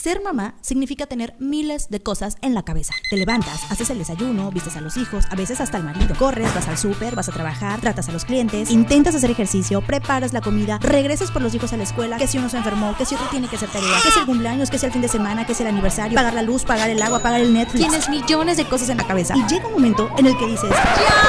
[0.00, 2.94] Ser mamá significa tener miles de cosas en la cabeza.
[3.10, 6.16] Te levantas, haces el desayuno, vistes a los hijos, a veces hasta al marido.
[6.18, 10.32] Corres, vas al súper, vas a trabajar, tratas a los clientes, intentas hacer ejercicio, preparas
[10.32, 13.04] la comida, regresas por los hijos a la escuela, que si uno se enfermó, que
[13.04, 15.08] si otro tiene que hacer tarea, que si el cumpleaños, que si el fin de
[15.08, 17.86] semana, que si el aniversario, pagar la luz, pagar el agua, pagar el Netflix.
[17.86, 19.36] Tienes millones de cosas en la cabeza.
[19.36, 21.20] Y llega un momento en el que dices, ¡Ya!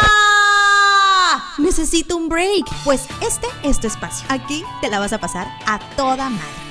[1.58, 2.70] Necesito un break.
[2.86, 4.26] Pues este es tu espacio.
[4.30, 6.71] Aquí te la vas a pasar a toda madre.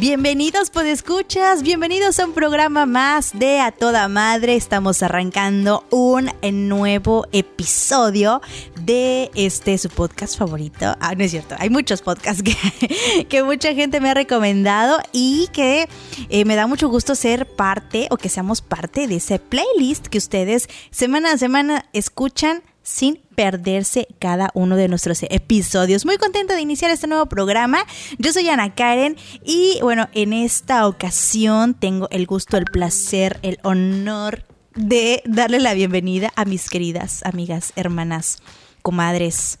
[0.00, 4.56] Bienvenidos escuchas, bienvenidos a un programa más de A Toda Madre.
[4.56, 6.30] Estamos arrancando un
[6.70, 8.40] nuevo episodio
[8.80, 10.96] de este su podcast favorito.
[11.00, 15.48] Ah, no es cierto, hay muchos podcasts que, que mucha gente me ha recomendado y
[15.52, 15.86] que
[16.30, 20.16] eh, me da mucho gusto ser parte o que seamos parte de ese playlist que
[20.16, 26.04] ustedes semana a semana escuchan sin perderse cada uno de nuestros episodios.
[26.04, 27.84] Muy contenta de iniciar este nuevo programa.
[28.18, 33.58] Yo soy Ana Karen y bueno, en esta ocasión tengo el gusto, el placer, el
[33.62, 38.38] honor de darle la bienvenida a mis queridas amigas, hermanas,
[38.82, 39.58] comadres.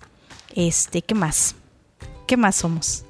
[0.54, 1.54] Este, ¿qué más?
[2.26, 3.04] ¿Qué más somos?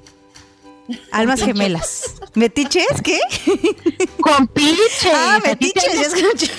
[1.11, 2.15] Almas gemelas.
[2.35, 3.01] ¿Metiches?
[3.03, 3.19] ¿Qué?
[4.21, 5.11] Compiches.
[5.13, 6.51] Ah, metiches, ya escuché.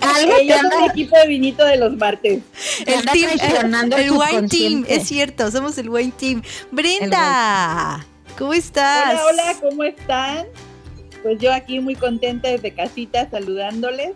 [0.00, 2.42] Algo que anda el equipo de vinito de los martes.
[2.86, 6.42] El team, el, el Wine Team, es cierto, somos el Wine Team.
[6.70, 8.06] Brenda,
[8.38, 9.20] ¿cómo estás?
[9.20, 10.46] Hola, hola, ¿cómo están?
[11.22, 14.12] Pues yo aquí muy contenta desde casita saludándoles.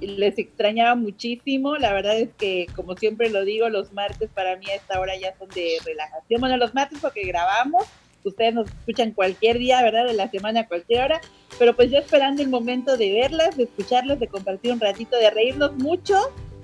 [0.00, 1.76] Les extrañaba muchísimo.
[1.76, 5.16] La verdad es que, como siempre lo digo, los martes para mí a esta hora
[5.16, 6.40] ya son de relajación.
[6.40, 7.84] Bueno, los martes porque grabamos
[8.28, 10.06] ustedes nos escuchan cualquier día, ¿verdad?
[10.06, 11.20] De la semana, cualquier hora,
[11.58, 15.30] pero pues yo esperando el momento de verlas, de escucharlas, de compartir un ratito, de
[15.30, 16.14] reírnos mucho,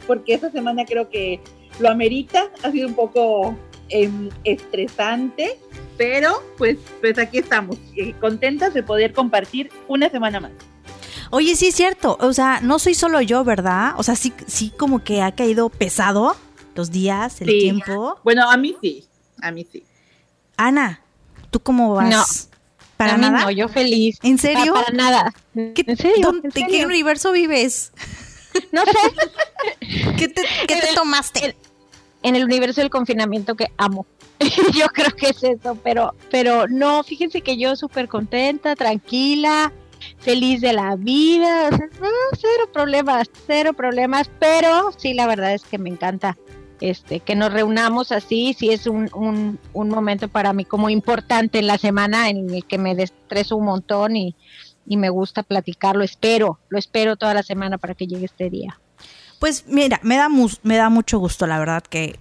[0.07, 1.41] porque esta semana creo que
[1.79, 3.57] lo amerita, ha sido un poco
[3.89, 5.59] em, estresante,
[5.97, 10.53] pero pues, pues aquí estamos, eh, contentas de poder compartir una semana más.
[11.31, 13.95] Oye, sí es cierto, o sea, no soy solo yo, ¿verdad?
[13.97, 16.37] O sea, sí, sí como que ha caído pesado
[16.75, 18.19] los días, el tiempo.
[18.23, 19.07] Bueno, a mí sí,
[19.41, 19.83] a mí sí.
[20.57, 21.02] Ana,
[21.53, 22.09] ¿Tú cómo vas?
[22.09, 22.25] No.
[22.97, 23.43] ¿Para nada?
[23.43, 24.19] no, yo feliz.
[24.23, 24.73] ¿En serio?
[24.73, 25.35] para nada.
[25.55, 26.33] ¿Qué, ¿En serio?
[26.43, 27.93] ¿En qué universo vives?
[28.73, 29.79] No sé.
[30.17, 30.43] ¿Qué te,
[30.95, 31.55] tomaste?
[32.23, 34.07] En, el universo del confinamiento que amo.
[34.75, 39.73] yo creo que es eso, pero, pero no, fíjense que yo súper contenta, tranquila,
[40.19, 45.91] feliz de la vida, cero problemas, cero problemas, pero sí, la verdad es que me
[45.91, 46.39] encanta
[46.83, 49.09] este, que nos reunamos así, sí es un,
[49.73, 53.67] un, momento para mí como importante en la semana en el que me destreso un
[53.67, 54.35] montón y,
[54.85, 58.81] me gusta platicarlo, espero, lo espero toda la semana para que llegue este día.
[59.39, 60.29] Pues mira, me da,
[60.63, 62.19] me da mucho gusto, la verdad, que,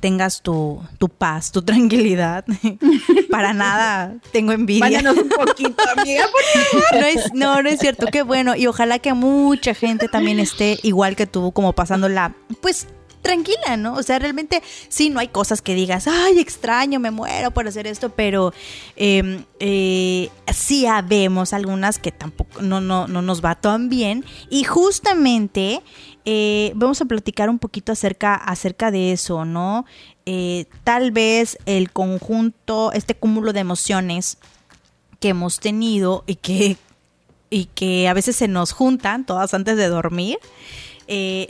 [0.00, 2.44] tengas tu, tu, paz, tu tranquilidad.
[3.30, 5.00] Para nada tengo envidia.
[5.10, 6.26] un poquito, amiga,
[6.92, 8.54] No es, no, no es cierto, qué bueno.
[8.56, 12.86] Y ojalá que mucha gente también esté igual que tú, como pasándola, pues
[13.22, 13.94] tranquila, ¿no?
[13.94, 17.86] O sea, realmente sí, no hay cosas que digas, ay, extraño, me muero por hacer
[17.86, 18.52] esto, pero
[18.96, 24.24] em, eh, sí habemos algunas que tampoco no, no, no nos va tan bien.
[24.48, 25.82] Y justamente
[26.24, 29.84] eh, vamos a platicar un poquito acerca, acerca de eso, ¿no?
[30.26, 34.38] Eh, tal vez el conjunto, este cúmulo de emociones
[35.18, 36.78] que hemos tenido y que,
[37.50, 40.38] y que a veces se nos juntan todas antes de dormir,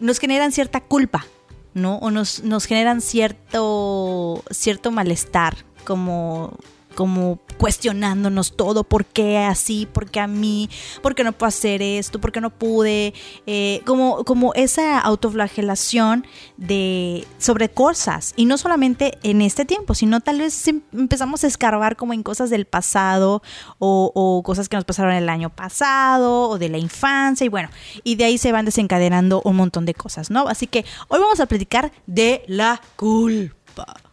[0.00, 1.26] nos generan cierta culpa,
[1.74, 1.96] ¿no?
[1.98, 6.58] O nos, nos generan cierto, cierto malestar, como
[6.94, 9.86] como cuestionándonos todo, ¿por qué así?
[9.90, 10.70] ¿Por qué a mí?
[11.02, 12.20] ¿Por qué no puedo hacer esto?
[12.20, 13.12] ¿Por qué no pude?
[13.46, 20.20] Eh, como, como esa autoflagelación de, sobre cosas, y no solamente en este tiempo, sino
[20.20, 23.42] tal vez empezamos a escarbar como en cosas del pasado
[23.78, 27.68] o, o cosas que nos pasaron el año pasado o de la infancia, y bueno,
[28.04, 30.48] y de ahí se van desencadenando un montón de cosas, ¿no?
[30.48, 34.09] Así que hoy vamos a platicar de la culpa.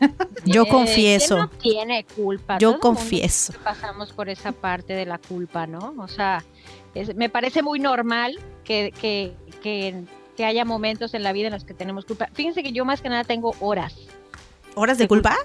[0.44, 1.38] Yo confieso.
[1.38, 2.58] no tiene culpa?
[2.58, 3.52] Yo confieso.
[3.64, 5.94] Pasamos por esa parte de la culpa, ¿no?
[5.98, 6.44] O sea,
[7.14, 11.74] me parece muy normal que, que, que, haya momentos en la vida en los que
[11.74, 12.30] tenemos culpa.
[12.32, 13.94] Fíjense que yo más que nada tengo horas.
[14.74, 15.36] ¿Horas de, culpa?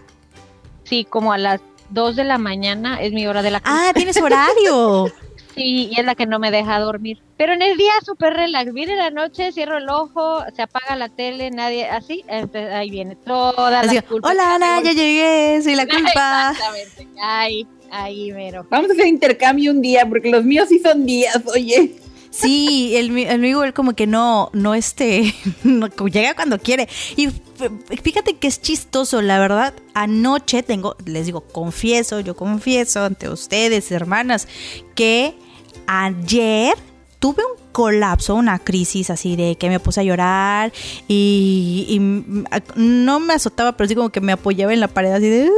[0.86, 1.60] Sí, como a las
[1.90, 3.90] 2 de la mañana es mi hora de la culpa.
[3.90, 5.12] Ah, tienes horario.
[5.56, 7.20] Sí, y es la que no me deja dormir.
[7.38, 8.74] Pero en el día súper relax.
[8.74, 13.84] Viene la noche, cierro el ojo, se apaga la tele, nadie, así, ahí viene toda
[13.84, 14.30] la culpa.
[14.30, 16.52] Hola Ana, ya llegué, soy la culpa.
[16.52, 17.08] Exactamente.
[17.22, 18.66] Ay, Ahí, mero.
[18.70, 21.96] Vamos a hacer intercambio un día, porque los míos sí son días, oye.
[22.30, 26.90] Sí, el, el amigo él como que no, no este, no, llega cuando quiere.
[27.16, 27.30] Y
[28.04, 29.74] fíjate que es chistoso, la verdad.
[29.94, 34.50] Anoche tengo, les digo, confieso, yo confieso ante ustedes, hermanas,
[34.96, 35.36] que
[35.88, 36.76] ayer
[37.20, 40.72] tuve un colapso, una crisis así de que me puse a llorar
[41.08, 41.98] y,
[42.76, 45.50] no me azotaba, pero sí como que me apoyaba en la pared así de...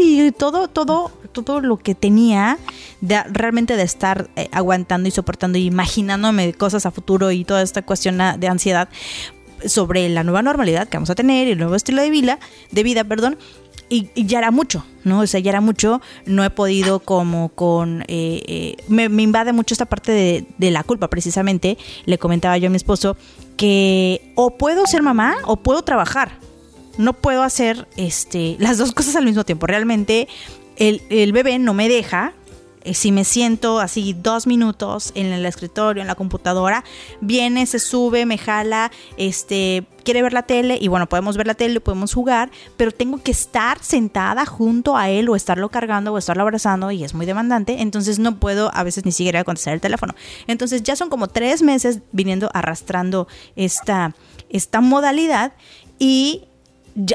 [0.00, 2.58] Y todo, todo, todo lo que tenía
[3.00, 7.62] de, realmente de estar eh, aguantando y soportando y imaginándome cosas a futuro y toda
[7.62, 8.88] esta cuestión de ansiedad
[9.66, 12.38] sobre la nueva normalidad que vamos a tener y el nuevo estilo de vida,
[12.70, 13.38] de vida, perdón,
[13.88, 15.20] y, ya era mucho, ¿no?
[15.20, 18.02] O sea, ya era mucho, no he podido como con...
[18.02, 21.78] Eh, eh, me, invade mucho esta parte de, de, la culpa, precisamente.
[22.04, 23.16] Le comentaba yo a mi esposo
[23.56, 26.38] que o puedo ser mamá o puedo trabajar.
[26.96, 29.66] No puedo hacer este, las dos cosas al mismo tiempo.
[29.66, 30.28] Realmente
[30.76, 32.32] el, el bebé no me deja,
[32.88, 36.84] eh, si me siento así dos minutos en el escritorio, en la computadora,
[37.20, 41.52] viene, se sube, me jala, este, quiere ver la tele y bueno, podemos ver la
[41.52, 46.18] tele, podemos jugar, pero tengo que estar sentada junto a él o estarlo cargando o
[46.18, 49.82] estarlo abrazando y es muy demandante, entonces no puedo a veces ni siquiera contestar el
[49.82, 50.14] teléfono.
[50.46, 54.14] Entonces ya son como tres meses viniendo arrastrando esta,
[54.48, 55.52] esta modalidad
[55.98, 56.44] y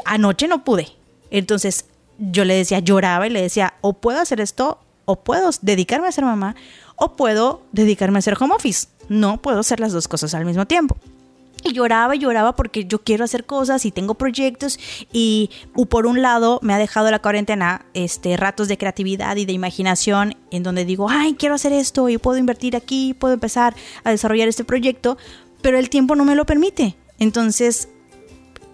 [0.04, 0.86] anoche no pude.
[1.32, 1.86] Entonces
[2.18, 6.12] yo le decía, lloraba y le decía, o puedo hacer esto o puedo dedicarme a
[6.12, 6.54] ser mamá
[6.96, 8.88] o puedo dedicarme a hacer home office.
[9.08, 10.96] No puedo hacer las dos cosas al mismo tiempo.
[11.62, 14.78] Y lloraba y lloraba porque yo quiero hacer cosas y tengo proyectos
[15.12, 15.50] y
[15.88, 20.36] por un lado me ha dejado la cuarentena este, ratos de creatividad y de imaginación
[20.50, 23.74] en donde digo, ay, quiero hacer esto y puedo invertir aquí, puedo empezar
[24.04, 25.16] a desarrollar este proyecto,
[25.62, 26.96] pero el tiempo no me lo permite.
[27.18, 27.88] Entonces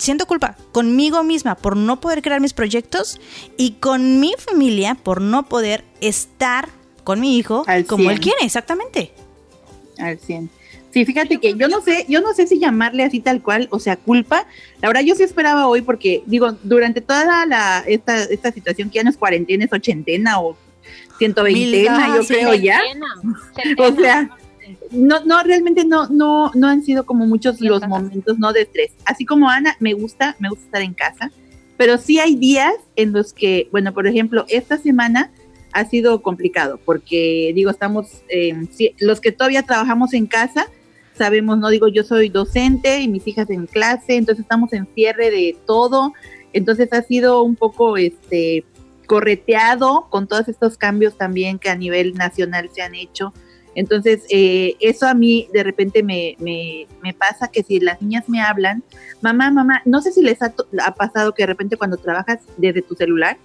[0.00, 3.20] siento culpa conmigo misma por no poder crear mis proyectos
[3.56, 6.68] y con mi familia por no poder estar
[7.04, 9.12] con mi hijo como él quiere, exactamente.
[9.98, 10.50] Al 100.
[10.92, 13.78] Sí, fíjate que yo no sé, yo no sé si llamarle así tal cual, o
[13.78, 14.46] sea, culpa.
[14.80, 18.96] La verdad yo sí esperaba hoy porque digo, durante toda la esta esta situación que
[18.96, 20.56] ya no es cuarentena, es ochentena o
[21.18, 22.80] 120, yo creo ya.
[23.78, 24.30] O sea,
[24.90, 28.92] no, no, realmente no, no, no han sido como muchos los momentos, no de estrés.
[29.04, 31.30] Así como Ana, me gusta, me gusta estar en casa,
[31.76, 35.30] pero sí hay días en los que, bueno, por ejemplo, esta semana
[35.72, 38.54] ha sido complicado porque, digo, estamos, eh,
[38.98, 40.66] los que todavía trabajamos en casa,
[41.16, 45.30] sabemos, no digo, yo soy docente y mis hijas en clase, entonces estamos en cierre
[45.30, 46.12] de todo,
[46.52, 48.64] entonces ha sido un poco, este,
[49.10, 53.34] correteado con todos estos cambios también que a nivel nacional se han hecho
[53.74, 58.28] entonces, eh, eso a mí de repente me, me, me, pasa que si las niñas
[58.28, 58.82] me hablan,
[59.20, 60.52] mamá, mamá, no sé si les ha,
[60.96, 63.36] pasado que de repente cuando trabajas desde tu celular,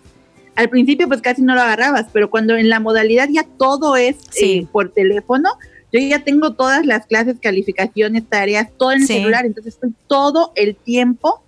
[0.56, 4.18] al principio pues casi no lo agarrabas, pero cuando en la modalidad ya todo es
[4.42, 5.50] eh, por teléfono,
[5.92, 10.52] yo ya tengo todas las clases, calificaciones, tareas, todo en el celular, entonces estoy todo
[10.56, 11.44] el tiempo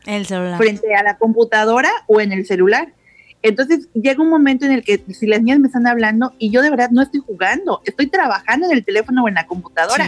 [0.57, 2.93] frente a la computadora o en el celular.
[3.41, 6.61] Entonces llega un momento en el que si las niñas me están hablando y yo
[6.61, 10.07] de verdad no estoy jugando, estoy trabajando en el teléfono o en la computadora.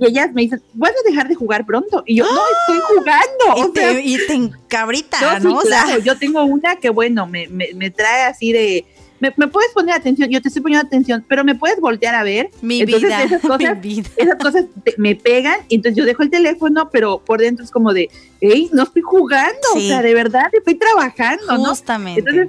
[0.00, 2.04] Y ellas me dicen, vas a dejar de jugar pronto.
[2.06, 3.68] Y yo, no, estoy jugando.
[3.68, 5.60] Y, te, y te encabrita, ¿no?
[6.04, 8.86] yo tengo una que, bueno, me, me, trae así de,
[9.20, 12.50] me, puedes poner atención, yo te estoy poniendo atención, pero me puedes voltear a ver.
[12.62, 14.08] Mi vida, esas cosas, mi vida.
[14.16, 14.64] Esas cosas
[14.96, 18.08] me pegan, entonces yo dejo el teléfono, pero por dentro es como de,
[18.40, 22.20] hey, no estoy jugando, o sea, de verdad estoy trabajando, Justamente.
[22.20, 22.48] Entonces,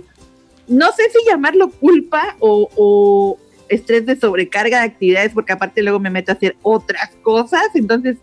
[0.68, 6.10] no sé si llamarlo culpa o, estrés de sobrecarga de actividades, porque aparte luego me
[6.10, 8.18] meto a hacer otras cosas, entonces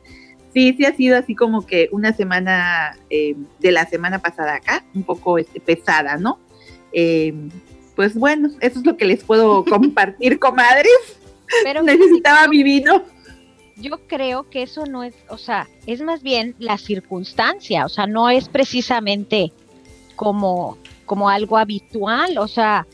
[0.52, 4.84] sí, sí ha sido así como que una semana eh, de la semana pasada acá,
[4.92, 6.40] un poco este, pesada, ¿no?
[6.92, 7.32] Eh,
[7.96, 11.18] pues bueno, eso es lo que les puedo compartir, comadres.
[11.64, 13.02] Pero Necesitaba mi vino.
[13.76, 18.06] Yo creo que eso no es, o sea, es más bien la circunstancia, o sea,
[18.06, 19.52] no es precisamente
[20.14, 22.86] como como algo habitual, o sea,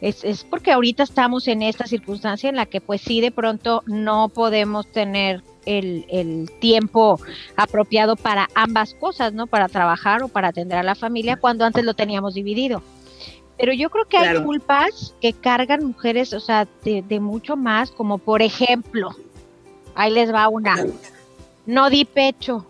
[0.00, 3.82] es, es, porque ahorita estamos en esta circunstancia en la que pues sí de pronto
[3.86, 7.20] no podemos tener el, el, tiempo
[7.56, 9.46] apropiado para ambas cosas, ¿no?
[9.46, 12.82] Para trabajar o para atender a la familia cuando antes lo teníamos dividido.
[13.60, 17.90] Pero yo creo que hay culpas que cargan mujeres, o sea, de, de, mucho más,
[17.90, 19.10] como por ejemplo,
[19.94, 20.86] ahí les va una,
[21.66, 22.64] no di pecho.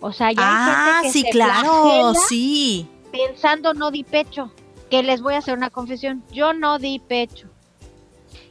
[0.00, 4.50] O sea, ya hay gente ah, que sí, claro, sí pensando no di pecho,
[4.90, 7.48] que les voy a hacer una confesión, yo no di pecho.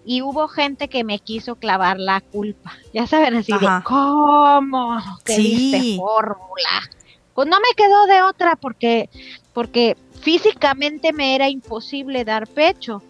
[0.05, 2.77] Y hubo gente que me quiso clavar la culpa.
[2.93, 6.89] Ya saben así de cómo te diste fórmula.
[7.33, 9.09] Pues no me quedó de otra porque
[9.53, 13.01] porque físicamente me era imposible dar pecho.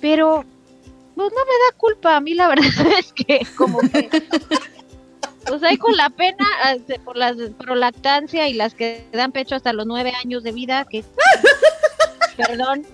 [0.00, 0.44] pero
[1.14, 2.16] pues no me da culpa.
[2.16, 4.10] A mí la verdad es que como que
[5.46, 6.44] pues ahí con la pena
[6.74, 10.50] este, por las por lactancia y las que dan pecho hasta los nueve años de
[10.50, 11.04] vida, que
[12.36, 12.84] perdón,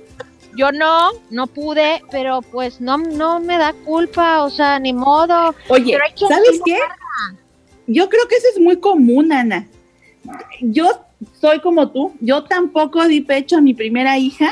[0.54, 5.54] yo no, no pude, pero pues no, no me da culpa, o sea, ni modo.
[5.68, 6.78] Oye, ¿sabes qué?
[7.86, 9.66] Yo creo que eso es muy común, Ana.
[10.60, 11.07] Yo
[11.40, 14.50] soy como tú, yo tampoco di pecho a mi primera hija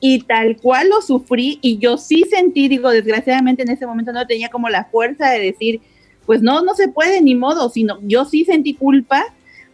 [0.00, 4.26] y tal cual lo sufrí y yo sí sentí, digo, desgraciadamente en ese momento no
[4.26, 5.80] tenía como la fuerza de decir,
[6.24, 9.24] pues no, no se puede ni modo, sino yo sí sentí culpa,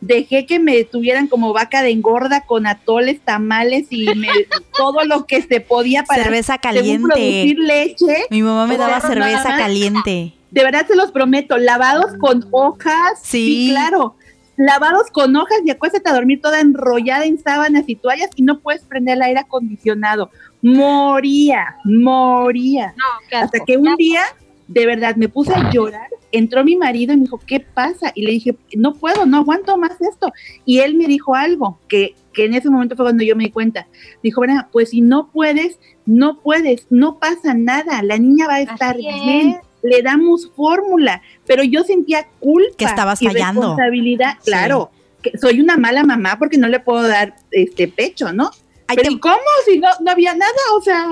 [0.00, 4.06] dejé que me tuvieran como vaca de engorda con atoles, tamales y
[4.76, 7.06] todo lo que se podía para cerveza caliente.
[7.06, 8.16] producir leche.
[8.30, 10.32] Mi mamá me daba cerveza caliente.
[10.50, 13.20] De verdad se los prometo, lavados con hojas.
[13.22, 14.16] Sí, claro
[14.56, 18.60] lavados con hojas y acuéstate a dormir toda enrollada en sábanas y toallas y no
[18.60, 20.30] puedes prender el aire acondicionado.
[20.62, 22.94] Moría, moría.
[23.32, 24.22] Hasta que un día,
[24.68, 26.08] de verdad, me puse a llorar.
[26.32, 28.12] Entró mi marido y me dijo, ¿qué pasa?
[28.14, 30.32] Y le dije, no puedo, no aguanto más esto.
[30.64, 33.50] Y él me dijo algo que, que en ese momento fue cuando yo me di
[33.50, 33.86] cuenta.
[34.22, 38.60] Dijo, bueno, pues si no puedes, no puedes, no pasa nada, la niña va a
[38.60, 43.60] estar bien le damos fórmula, pero yo sentía culpa que estabas fallando.
[43.60, 44.90] responsabilidad, claro,
[45.22, 48.50] que soy una mala mamá porque no le puedo dar este pecho, ¿no?
[48.94, 50.52] pero ¿y cómo si no, no había nada?
[50.76, 51.08] O sea,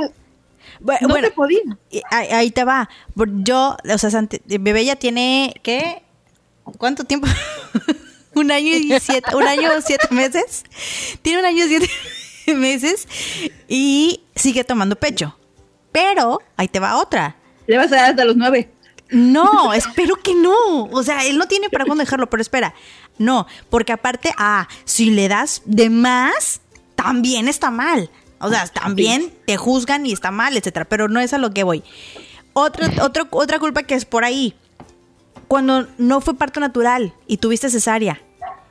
[0.80, 1.60] bueno, no se podía.
[2.10, 2.88] Ahí, te va.
[3.42, 6.02] Yo, o sea, bebé ya tiene, ¿qué?
[6.78, 7.26] ¿Cuánto tiempo?
[8.34, 10.64] un año y siete, un año siete meses.
[11.22, 11.90] Tiene un año y siete
[12.54, 13.08] meses
[13.68, 15.36] y sigue tomando pecho.
[15.92, 17.36] Pero, ahí te va otra.
[17.66, 18.70] Le vas a dar hasta los nueve.
[19.10, 20.84] No, espero que no.
[20.90, 22.74] O sea, él no tiene para cuándo dejarlo, pero espera.
[23.18, 26.60] No, porque aparte, ah, si le das de más,
[26.94, 28.10] también está mal.
[28.40, 30.84] O sea, también te juzgan y está mal, etcétera.
[30.84, 31.82] Pero no es a lo que voy.
[32.52, 32.90] Otra,
[33.30, 34.54] otra culpa que es por ahí.
[35.48, 38.20] Cuando no fue parto natural y tuviste cesárea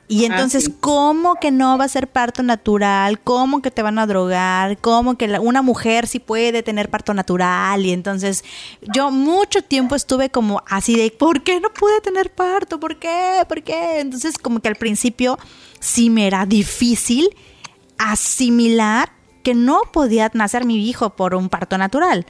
[0.06, 3.20] y ah, entonces, ¿cómo que no va a ser parto natural?
[3.20, 4.76] ¿Cómo que te van a drogar?
[4.78, 7.86] ¿Cómo que una mujer sí puede tener parto natural?
[7.86, 8.44] Y entonces
[8.94, 12.78] yo mucho tiempo estuve como así de, ¿por qué no pude tener parto?
[12.78, 13.44] ¿Por qué?
[13.48, 14.00] ¿Por qué?
[14.00, 15.38] Entonces como que al principio
[15.80, 17.30] sí me era difícil
[17.96, 19.10] asimilar
[19.42, 22.26] que no podía nacer mi hijo por un parto natural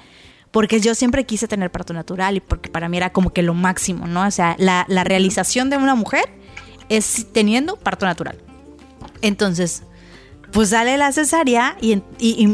[0.53, 3.55] porque yo siempre quise tener parto natural y porque para mí era como que lo
[3.55, 4.25] máximo, ¿no?
[4.25, 6.44] O sea, la, la realización de una mujer
[6.89, 8.39] es teniendo parto natural.
[9.23, 9.83] Entonces,
[10.53, 12.01] pues sale la cesárea y,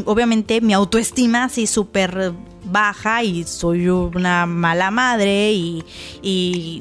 [0.05, 2.33] obviamente mi autoestima así súper
[2.71, 5.83] baja y soy una mala madre y,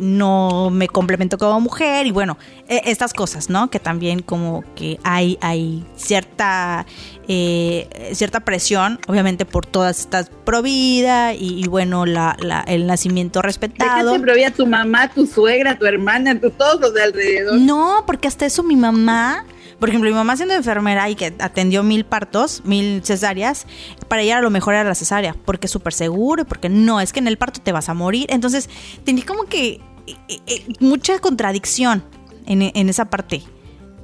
[0.00, 3.70] no me complemento como mujer y bueno, e, estas cosas, ¿no?
[3.70, 6.86] Que también como que hay, hay cierta,
[7.28, 13.42] eh, cierta presión, obviamente por todas estas provida y, y bueno, la, la, el nacimiento
[13.42, 14.18] respetado.
[14.18, 17.60] ¿De qué tu mamá, tu suegra, tu hermana, tu, todos los de alrededor?
[17.60, 19.44] No, porque hasta eso mi mamá
[19.80, 23.66] por ejemplo, mi mamá siendo enfermera y que atendió mil partos, mil cesáreas,
[24.08, 27.14] para ella a lo mejor era la cesárea, porque es súper seguro, porque no, es
[27.14, 28.26] que en el parto te vas a morir.
[28.28, 28.68] Entonces,
[29.04, 32.04] tenía como que eh, eh, mucha contradicción
[32.46, 33.42] en, esa parte.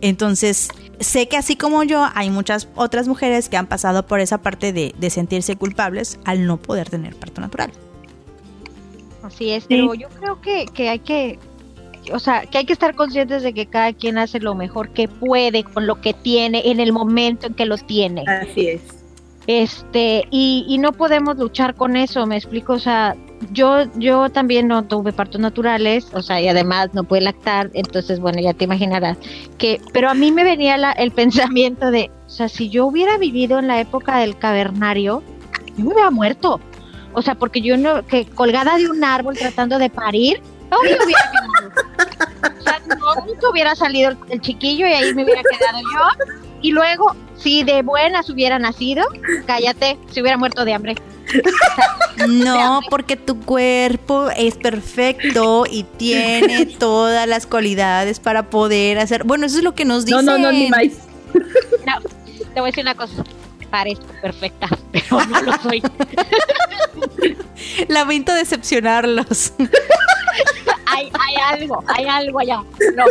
[0.00, 4.38] Entonces, sé que así como yo, hay muchas otras mujeres que han pasado por esa
[4.38, 7.70] parte de, sentirse culpables al no poder tener parto natural.
[9.22, 11.38] Así es, pero yo creo que, que hay que
[12.12, 15.08] o sea, que hay que estar conscientes de que cada quien hace lo mejor que
[15.08, 18.24] puede con lo que tiene en el momento en que lo tiene.
[18.26, 18.80] Así es.
[19.46, 23.14] Este, y, y no podemos luchar con eso, me explico, o sea,
[23.52, 28.18] yo, yo también no tuve partos naturales, o sea, y además no pude lactar, entonces,
[28.18, 29.18] bueno, ya te imaginarás
[29.58, 33.18] que, pero a mí me venía la, el pensamiento de, o sea, si yo hubiera
[33.18, 35.22] vivido en la época del cavernario,
[35.76, 36.60] yo me hubiera muerto.
[37.12, 40.98] O sea, porque yo no, que colgada de un árbol tratando de parir, no hubiera
[42.58, 42.80] O sea,
[43.26, 46.34] nunca hubiera salido el, chiquillo y ahí me hubiera quedado yo.
[46.62, 49.04] Y luego, si de buenas hubiera nacido,
[49.46, 50.96] cállate, se hubiera muerto de hambre.
[52.28, 59.24] No, porque tu cuerpo es perfecto y tiene todas las cualidades para poder hacer.
[59.24, 60.24] Bueno, eso es lo que nos dicen.
[60.24, 60.86] No, no, no, ni más.
[61.86, 62.00] No,
[62.54, 63.24] te voy a decir una cosa.
[63.70, 65.82] Parezco perfecta, pero no lo soy.
[67.88, 69.52] Lamento decepcionarlos
[70.86, 71.10] hay,
[71.52, 72.62] algo, hay algo allá.
[72.94, 73.04] No,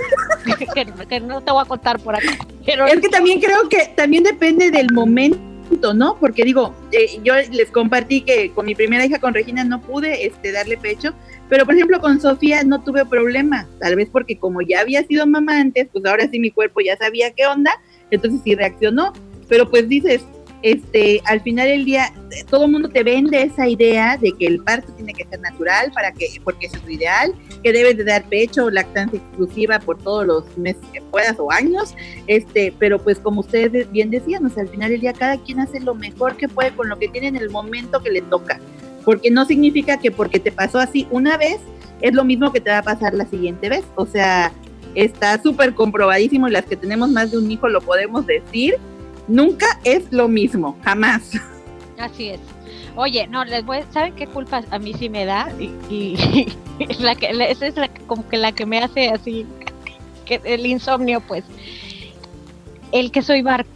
[1.09, 2.27] que, no te voy a contar por aquí.
[2.65, 6.17] Pero es que también creo que también depende del momento, ¿no?
[6.19, 10.25] Porque digo, eh, yo les compartí que con mi primera hija, con Regina, no pude
[10.25, 11.13] este, darle pecho,
[11.49, 15.27] pero por ejemplo con Sofía no tuve problema, tal vez porque como ya había sido
[15.27, 17.79] mamá antes, pues ahora sí mi cuerpo ya sabía qué onda,
[18.09, 19.13] entonces sí reaccionó,
[19.47, 20.23] pero pues dices,
[20.65, 22.11] este, al final del día,
[22.49, 25.91] todo el mundo te vende esa idea de que el parto tiene que ser natural
[25.93, 29.77] para que, porque eso es lo ideal, que debes de dar pecho o lactancia exclusiva
[29.77, 31.93] por todos los meses que puedas o años,
[32.25, 35.59] este, pero pues como ustedes bien decían, o sea, al final del día cada quien
[35.59, 38.59] hace lo mejor que puede con lo que tiene en el momento que le toca,
[39.03, 41.59] porque no significa que porque te pasó así una vez,
[42.01, 44.51] es lo mismo que te va a pasar la siguiente vez, o sea,
[44.95, 48.79] está súper comprobadísimo y las que tenemos más de un hijo lo podemos decir,
[49.27, 51.31] nunca es lo mismo, jamás.
[51.97, 52.39] Así es.
[52.95, 55.49] Oye, no, les voy, ¿saben qué culpa a mí sí me da?
[55.59, 56.47] Y,
[56.99, 59.45] la que, esa es la, como que la que me hace así,
[60.25, 61.43] que el insomnio, pues,
[62.91, 63.69] el que soy barco.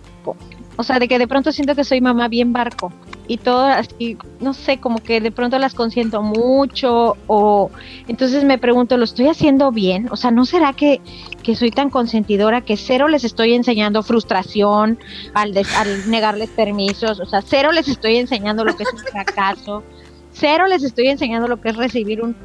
[0.80, 2.94] O sea, de que de pronto siento que soy mamá bien barco
[3.28, 7.70] y todo así, no sé, como que de pronto las consiento mucho o
[8.08, 10.08] entonces me pregunto, ¿lo estoy haciendo bien?
[10.10, 11.02] O sea, ¿no será que,
[11.44, 14.98] que soy tan consentidora que cero les estoy enseñando frustración
[15.34, 17.20] al, al negarles permisos?
[17.20, 19.84] O sea, cero les estoy enseñando lo que es un fracaso,
[20.32, 22.38] cero les estoy enseñando lo que es recibir un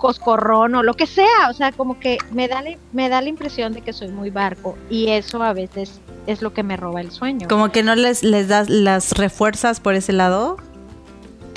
[0.00, 3.72] coscorrón o lo que sea, o sea, como que me da, me da la impresión
[3.72, 7.12] de que soy muy barco y eso a veces es lo que me roba el
[7.12, 7.46] sueño.
[7.48, 10.56] Como que no les, les das las refuerzas por ese lado.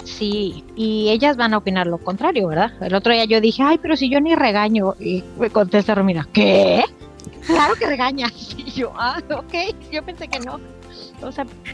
[0.03, 2.73] Sí, y ellas van a opinar lo contrario, ¿verdad?
[2.81, 6.27] El otro día yo dije, ay, pero si yo ni regaño, y me contesta Romina,
[6.33, 6.83] ¿qué?
[7.47, 8.31] Claro que regañas.
[8.57, 9.53] Y yo, ah, ok,
[9.91, 10.59] yo pensé que no.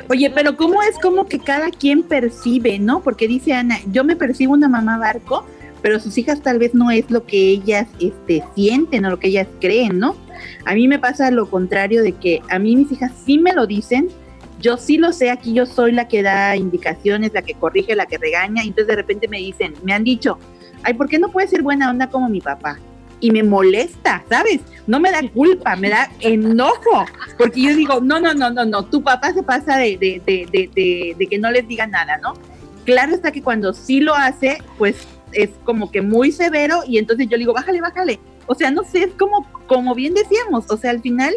[0.09, 3.01] Oye, pero ¿cómo es como que cada quien percibe, no?
[3.01, 5.45] Porque dice Ana, yo me percibo una mamá barco,
[5.81, 9.29] pero sus hijas tal vez no es lo que ellas este, sienten o lo que
[9.29, 10.15] ellas creen, ¿no?
[10.65, 13.65] A mí me pasa lo contrario de que a mí mis hijas sí me lo
[13.67, 14.09] dicen,
[14.59, 18.05] yo sí lo sé, aquí yo soy la que da indicaciones, la que corrige, la
[18.05, 20.37] que regaña, y entonces de repente me dicen, me han dicho,
[20.83, 22.77] ay, ¿por qué no puede ser buena onda como mi papá?
[23.21, 24.61] Y me molesta, ¿sabes?
[24.87, 27.05] No me da culpa, me da enojo,
[27.37, 31.15] porque yo digo, no, no, no, no, no, tu papá se pasa de, de, de,
[31.17, 32.33] de que no les diga nada, ¿no?
[32.85, 37.27] Claro está que cuando sí lo hace, pues es como que muy severo y entonces
[37.27, 38.19] yo le digo, bájale, bájale.
[38.47, 41.35] O sea, no sé, es como, como bien decíamos, o sea, al final,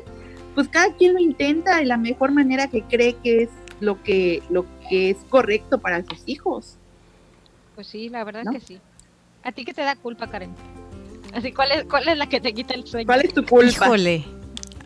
[0.54, 4.42] pues cada quien lo intenta de la mejor manera que cree que es lo que,
[4.48, 6.78] lo que es correcto para sus hijos.
[7.74, 8.78] Pues sí, la verdad que sí.
[9.42, 10.54] ¿A ti qué te da culpa, Karen?
[11.34, 13.06] Así, ¿cuál es, ¿cuál es la que te quita el sueño?
[13.06, 13.86] ¿Cuál es tu culpa?
[13.86, 14.24] Híjole.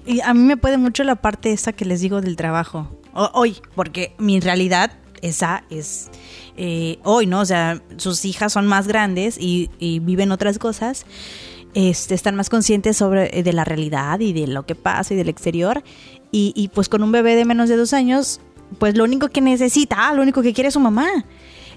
[0.07, 2.89] Y a mí me puede mucho la parte esa que les digo del trabajo.
[3.13, 6.11] hoy, porque mi realidad esa es
[6.57, 7.41] eh, hoy, ¿no?
[7.41, 11.07] O sea, sus hijas son más grandes y, viven otras cosas.
[11.75, 15.17] Este, están más conscientes sobre eh, de la realidad y de lo que pasa y
[15.17, 15.83] del exterior.
[16.33, 18.41] Y, pues con un bebé de menos de dos años,
[18.79, 21.09] pues lo único que necesita, lo único que quiere es su mamá.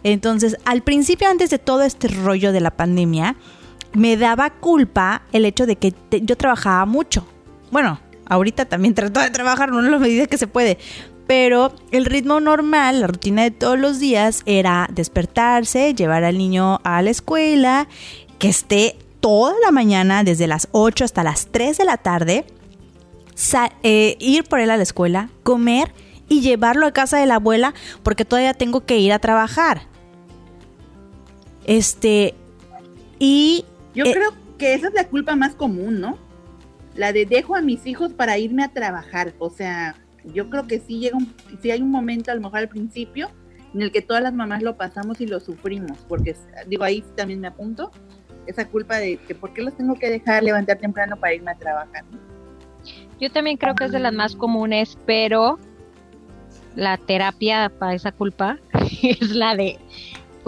[0.03, 3.37] Entonces, al principio, antes de todo este rollo de la pandemia,
[3.93, 7.25] me daba culpa el hecho de que yo trabajaba mucho.
[7.71, 10.77] Bueno, ahorita también trato de trabajar, en la medida que se puede,
[11.29, 16.79] pero el ritmo normal, la rutina de todos los días era despertarse, llevar al niño
[16.83, 17.87] a la escuela,
[18.39, 22.45] que esté toda la mañana, desde las 8 hasta las 3 de la tarde,
[23.83, 25.93] eh, ir por él a la escuela, comer
[26.29, 29.83] y llevarlo a casa de la abuela porque todavía tengo que ir a trabajar.
[31.65, 32.33] Este,
[33.19, 33.65] y...
[33.93, 36.17] Yo eh, creo que esa es la culpa más común, ¿no?
[36.95, 39.35] La de dejo a mis hijos para irme a trabajar.
[39.37, 42.59] O sea, yo creo que sí llega un, sí hay un momento a lo mejor
[42.59, 43.29] al principio
[43.73, 46.35] en el que todas las mamás lo pasamos y lo sufrimos, porque
[46.67, 47.91] digo ahí también me apunto
[48.47, 51.55] esa culpa de que por qué los tengo que dejar levantar temprano para irme a
[51.55, 52.03] trabajar.
[53.19, 55.59] Yo también creo que es de las más comunes, pero
[56.75, 58.57] la terapia para esa culpa
[59.03, 59.77] es la de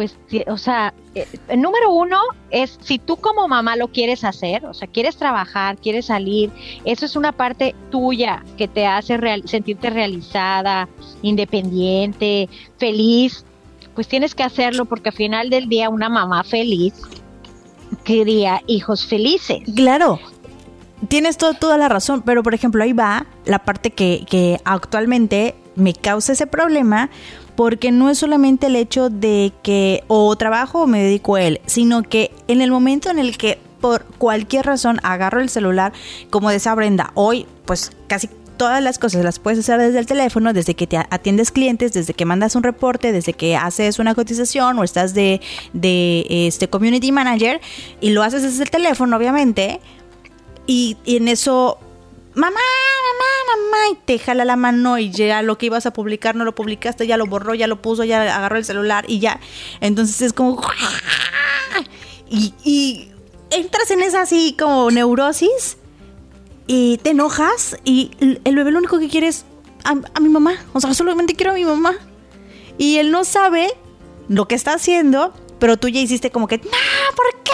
[0.01, 2.17] pues, o sea, el eh, número uno
[2.49, 6.49] es si tú como mamá lo quieres hacer, o sea, quieres trabajar, quieres salir,
[6.85, 10.89] eso es una parte tuya que te hace sentirte realizada,
[11.21, 13.45] independiente, feliz,
[13.93, 16.95] pues tienes que hacerlo porque al final del día una mamá feliz
[18.03, 19.59] quería hijos felices.
[19.75, 20.19] Claro.
[21.09, 25.93] Tienes toda la razón, pero por ejemplo ahí va la parte que, que actualmente me
[25.93, 27.11] causa ese problema
[27.55, 31.61] porque no es solamente el hecho de que o trabajo o me dedico a él,
[31.65, 35.91] sino que en el momento en el que por cualquier razón agarro el celular,
[36.29, 38.29] como decía Brenda, hoy pues casi
[38.61, 42.13] todas las cosas las puedes hacer desde el teléfono, desde que te atiendes clientes, desde
[42.13, 45.41] que mandas un reporte, desde que haces una cotización o estás de,
[45.73, 47.59] de este community manager
[48.01, 49.79] y lo haces desde el teléfono, obviamente.
[50.67, 51.79] Y, y en eso
[52.34, 56.36] mamá, mamá, mamá, y te jala la mano y ya lo que ibas a publicar
[56.36, 59.39] no lo publicaste, ya lo borró, ya lo puso, ya agarró el celular y ya.
[59.80, 60.62] Entonces es como...
[62.30, 63.10] Y,
[63.50, 65.76] entras en esa así como neurosis
[66.65, 69.44] y te enojas y el bebé lo único que quiere es
[69.84, 70.56] a, a mi mamá.
[70.72, 71.96] O sea, solamente quiero a mi mamá.
[72.78, 73.67] Y él no sabe
[74.30, 76.63] lo que está haciendo, pero tú ya hiciste como que, no,
[77.15, 77.52] ¿por qué?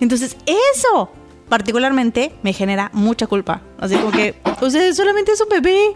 [0.00, 0.36] Entonces,
[0.82, 1.10] eso
[1.48, 3.62] particularmente me genera mucha culpa.
[3.78, 5.94] Así como que, o sea, solamente es un bebé.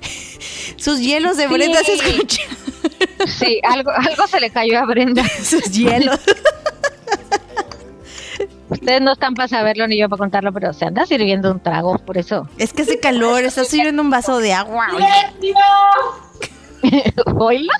[0.76, 1.52] Sus hielos de Sí.
[1.52, 2.46] Brenda se escuchan.
[3.26, 5.24] Sí, algo, algo se le cayó a Brenda.
[5.42, 6.18] Sus hielos.
[8.70, 11.98] Ustedes no están para saberlo ni yo para contarlo, pero se anda sirviendo un trago,
[11.98, 12.48] por eso.
[12.58, 14.88] Es que hace calor, está sirviendo un vaso de agua.
[17.36, 17.72] ¿Oíla?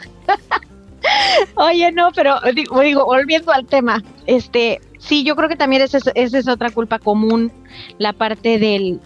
[1.56, 5.98] Oye, no, pero digo, digo, volviendo al tema, este, sí, yo creo que también esa
[6.14, 7.52] es, es otra culpa común,
[7.98, 9.00] la parte del,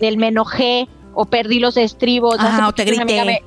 [0.00, 2.36] del me enojé o perdí los estribos.
[2.38, 3.24] Ajá, o te grité.
[3.24, 3.42] me-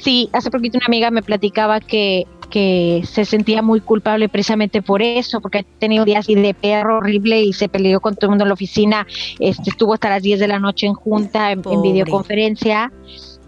[0.00, 5.00] sí, hace poquito una amiga me platicaba que, que se sentía muy culpable precisamente por
[5.02, 8.30] eso, porque ha tenido días así de perro horrible y se peleó con todo el
[8.30, 9.06] mundo en la oficina,
[9.40, 12.92] este, estuvo hasta las 10 de la noche en junta, en, en videoconferencia,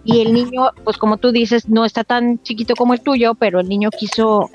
[0.04, 3.60] y el niño, pues como tú dices, no está tan chiquito como el tuyo, pero
[3.60, 4.50] el niño quiso,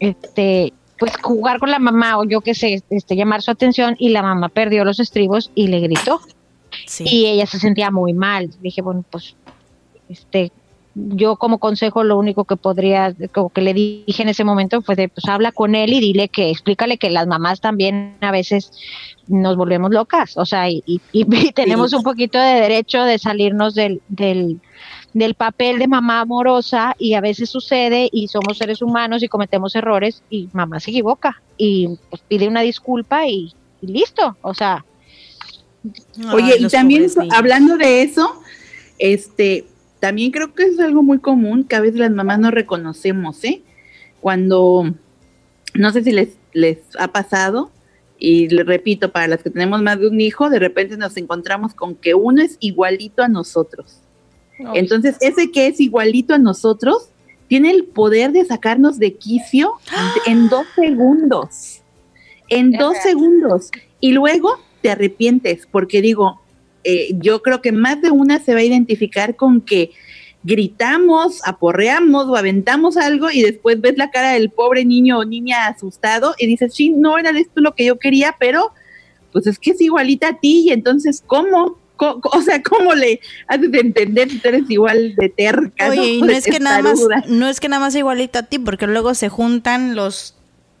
[0.00, 4.10] este, pues jugar con la mamá o yo qué sé, este, llamar su atención y
[4.10, 6.20] la mamá perdió los estribos y le gritó
[6.86, 7.04] Sí.
[7.06, 8.50] y ella se sentía muy mal.
[8.60, 9.34] Dije, bueno, pues,
[10.08, 10.52] este,
[10.94, 14.94] yo como consejo lo único que podría, como que le dije en ese momento fue
[14.94, 18.70] de, pues habla con él y dile que, explícale que las mamás también a veces
[19.26, 23.74] nos volvemos locas, o sea, y, y- y tenemos un poquito de derecho de salirnos
[23.74, 24.60] del, del,
[25.14, 29.74] del papel de mamá amorosa y a veces sucede y somos seres humanos y cometemos
[29.74, 34.84] errores y mamá se equivoca y pues, pide una disculpa y, y listo, o sea,
[36.32, 38.40] Oye, Ay, y también hablando de eso,
[38.98, 39.64] este,
[40.02, 43.62] también creo que es algo muy común que a veces las mamás no reconocemos, ¿eh?
[44.20, 44.92] Cuando,
[45.74, 47.70] no sé si les, les ha pasado,
[48.18, 51.72] y le repito, para las que tenemos más de un hijo, de repente nos encontramos
[51.72, 54.00] con que uno es igualito a nosotros.
[54.74, 57.10] Entonces, ese que es igualito a nosotros
[57.46, 59.74] tiene el poder de sacarnos de quicio
[60.26, 61.80] en dos segundos.
[62.48, 63.04] En Es dos real.
[63.04, 63.70] segundos.
[64.00, 66.41] Y luego te arrepientes, porque digo,
[66.84, 69.90] eh, yo creo que más de una se va a identificar con que
[70.44, 75.66] gritamos, aporreamos o aventamos algo y después ves la cara del pobre niño o niña
[75.66, 78.72] asustado y dices, sí, no era esto lo que yo quería, pero
[79.32, 81.78] pues es que es igualita a ti y entonces, ¿cómo?
[81.96, 85.88] O sea, ¿cómo le haces de entender si tú eres igual de terca?
[85.88, 86.26] Oye, y ¿no?
[86.26, 89.14] no es que nada más, no es que nada más igualito a ti, porque luego
[89.14, 90.34] se juntan los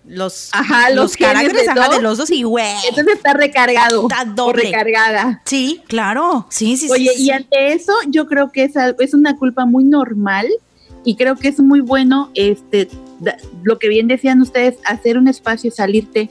[0.04, 2.02] los, Ajá, los genes caracteres de ajá, de dos.
[2.02, 2.74] los dos y güey.
[2.88, 4.64] Entonces está recargado Está doble.
[4.64, 5.42] recargada.
[5.44, 6.46] Sí, claro.
[6.50, 7.22] Sí, sí, Oye, sí.
[7.22, 7.30] y sí.
[7.30, 10.48] ante eso yo creo que es, es una culpa muy normal
[11.04, 12.88] y creo que es muy bueno este
[13.20, 16.30] da- lo que bien decían ustedes, hacer un espacio, salirte,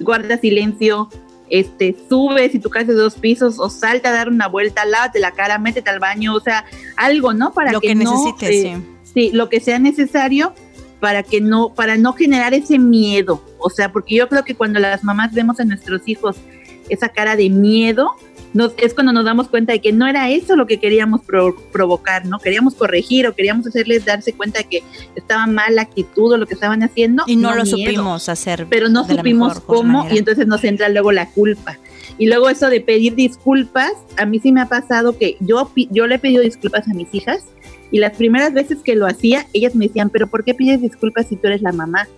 [0.00, 1.08] guarda silencio,
[1.48, 4.84] este, sube si tu casa es de dos pisos o salta a dar una vuelta,
[4.84, 6.64] lávate la cara, métete al baño, o sea,
[6.96, 7.52] algo, ¿no?
[7.52, 9.10] Para lo que, que, no, necesites, eh, sí.
[9.14, 10.52] sí, lo que sea necesario
[11.00, 13.42] para que no, para no generar ese miedo.
[13.58, 16.36] O sea, porque yo creo que cuando las mamás vemos a nuestros hijos
[16.88, 18.10] esa cara de miedo,
[18.54, 21.54] nos, es cuando nos damos cuenta de que no era eso lo que queríamos pro-
[21.72, 22.38] provocar, ¿no?
[22.38, 24.82] Queríamos corregir o queríamos hacerles darse cuenta de que
[25.14, 27.24] estaba mal la actitud o lo que estaban haciendo.
[27.26, 28.66] Y no, lo miedo supimos hacer.
[28.70, 30.14] pero no supimos cómo manera.
[30.14, 31.78] y entonces nos entra luego la culpa.
[32.18, 36.06] Y luego eso de pedir disculpas, a mí sí me ha pasado que yo, yo
[36.06, 37.44] le he pedido disculpas a mis hijas
[37.90, 41.26] y las primeras veces que lo hacía, ellas me decían, pero ¿por qué pides disculpas
[41.28, 42.08] si tú eres la mamá?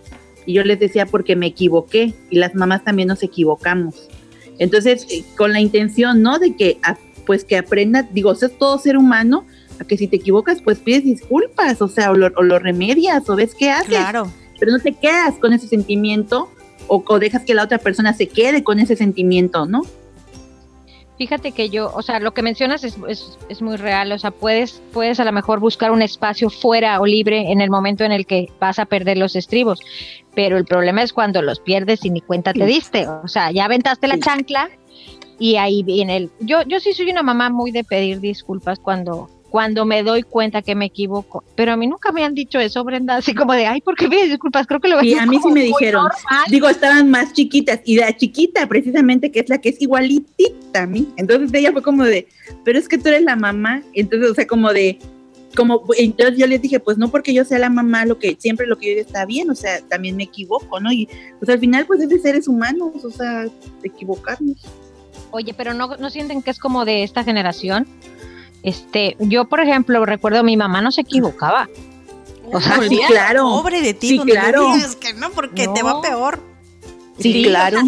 [0.45, 4.07] Y yo les decía, porque me equivoqué y las mamás también nos equivocamos.
[4.57, 6.39] Entonces, eh, con la intención, ¿no?
[6.39, 9.45] De que, ah, pues que aprenda, digo, es todo ser humano,
[9.79, 13.29] a que si te equivocas, pues pides disculpas, o sea, o lo, o lo remedias,
[13.29, 14.31] o ves qué haces Claro.
[14.59, 16.49] pero no te quedas con ese sentimiento
[16.87, 19.83] o, o dejas que la otra persona se quede con ese sentimiento, ¿no?
[21.19, 24.31] Fíjate que yo, o sea, lo que mencionas es, es, es muy real, o sea,
[24.31, 28.13] puedes, puedes a lo mejor buscar un espacio fuera o libre en el momento en
[28.13, 29.81] el que vas a perder los estribos,
[30.33, 33.65] pero el problema es cuando los pierdes y ni cuenta te diste, o sea, ya
[33.65, 34.69] aventaste la chancla
[35.37, 36.31] y ahí viene el...
[36.39, 40.61] Yo, yo sí soy una mamá muy de pedir disculpas cuando, cuando me doy cuenta
[40.61, 43.65] que me equivoco, pero a mí nunca me han dicho eso, Brenda, así como de,
[43.65, 44.67] ay, ¿por qué disculpas?
[44.67, 46.45] Creo que lo Y a mí sí me dijeron, normal.
[46.49, 50.85] digo, estaban más chiquitas y la chiquita precisamente que es la que es igualitita a
[50.85, 51.07] mí.
[51.17, 52.27] Entonces ella fue como de,
[52.63, 54.99] pero es que tú eres la mamá, entonces o sea, como de
[55.55, 58.67] como entonces yo les dije, pues no porque yo sea la mamá, lo que siempre
[58.67, 60.91] lo que yo diga está bien, o sea, también me equivoco, ¿no?
[60.91, 61.09] Y
[61.39, 63.51] pues al final pues es de seres humanos, o sea, de
[63.83, 64.57] equivocarnos.
[65.31, 67.87] Oye, pero no, no sienten que es como de esta generación.
[68.63, 71.69] Este, yo por ejemplo recuerdo mi mamá no se equivocaba.
[72.51, 73.43] O sea, sí, claro.
[73.43, 74.73] Pobre de ti, Sí, claro.
[74.73, 76.39] digas que no, porque te va peor.
[77.19, 77.79] Sí, Sí, claro.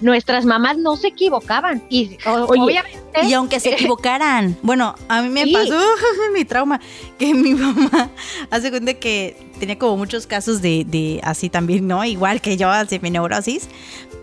[0.00, 2.60] Nuestras mamás no se equivocaban y o- Oye.
[2.60, 3.00] obviamente.
[3.24, 4.58] Y aunque se equivocaran.
[4.60, 5.52] Bueno, a mí me Sí.
[5.54, 5.78] pasó
[6.34, 6.80] mi trauma,
[7.16, 8.10] que mi mamá
[8.50, 12.04] hace cuenta que tenía como muchos casos de, de así también, ¿no?
[12.04, 13.68] Igual que yo, así mi neurosis.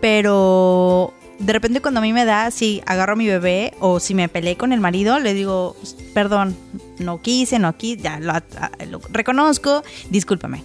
[0.01, 4.13] Pero de repente cuando a mí me da, si agarro a mi bebé o si
[4.13, 5.75] me peleé con el marido, le digo,
[6.13, 6.55] perdón,
[6.99, 8.33] no quise, no quise, ya lo,
[8.89, 10.63] lo reconozco, discúlpame.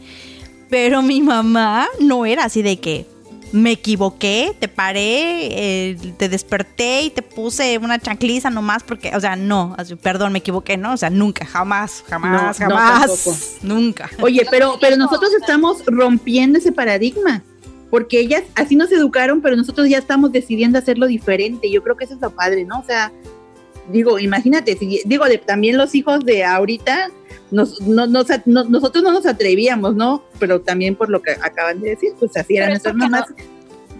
[0.68, 3.06] Pero mi mamá no era así de que
[3.52, 9.20] me equivoqué, te paré, eh, te desperté y te puse una chancliza nomás porque, o
[9.20, 10.92] sea, no, así, perdón, me equivoqué, ¿no?
[10.92, 13.36] O sea, nunca, jamás, jamás, No, no, jamás, tampoco.
[13.62, 14.10] nunca.
[14.20, 17.42] Oye, pero, pero nosotros estamos rompiendo ese paradigma,
[17.90, 21.70] porque ellas así nos educaron, pero nosotros ya estamos decidiendo hacerlo diferente.
[21.70, 22.80] Yo creo que eso es lo padre, ¿no?
[22.80, 23.12] O sea,
[23.92, 27.10] digo, imagínate, si, digo, de, también los hijos de ahorita,
[27.50, 30.24] nos, no, nos- no- nosotros no nos atrevíamos, ¿no?
[30.40, 33.26] Pero también por lo que acaban de decir, pues así eran nuestras mamás.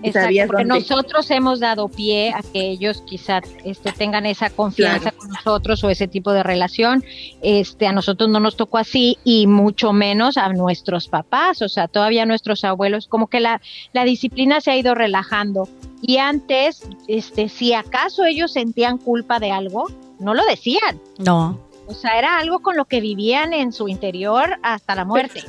[0.03, 0.81] Exacto, porque dónde.
[0.81, 5.17] nosotros hemos dado pie a que ellos quizá este, tengan esa confianza Claro.
[5.19, 7.05] con nosotros o ese tipo de relación.
[7.43, 11.89] Este, a nosotros no nos tocó así y mucho menos a nuestros papás, o sea,
[11.89, 13.61] todavía nuestros abuelos, como que la,
[13.93, 15.69] la disciplina se ha ido relajando.
[16.03, 19.87] Y antes, este, si acaso ellos sentían culpa de algo,
[20.21, 21.01] no lo decían.
[21.19, 21.59] No.
[21.89, 25.43] O sea, era algo con lo que vivían en su interior hasta la muerte.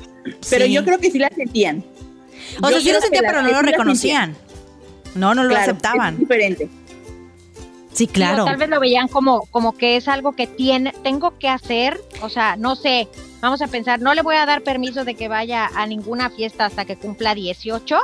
[0.49, 0.73] Pero sí.
[0.73, 1.83] yo creo que sí la sentían.
[2.61, 4.35] O sea, Yo sí lo sentían, pero no lo reconocían.
[5.15, 6.13] No, no lo Claro, aceptaban.
[6.15, 6.69] Es diferente.
[7.93, 8.45] Sí, claro.
[8.45, 12.29] Tal vez lo veían como, como que es algo que tiene, tengo que hacer, o
[12.29, 13.07] sea, no sé,
[13.41, 16.65] vamos a pensar, no le voy a dar permiso de que vaya a ninguna fiesta
[16.65, 17.97] hasta que cumpla 18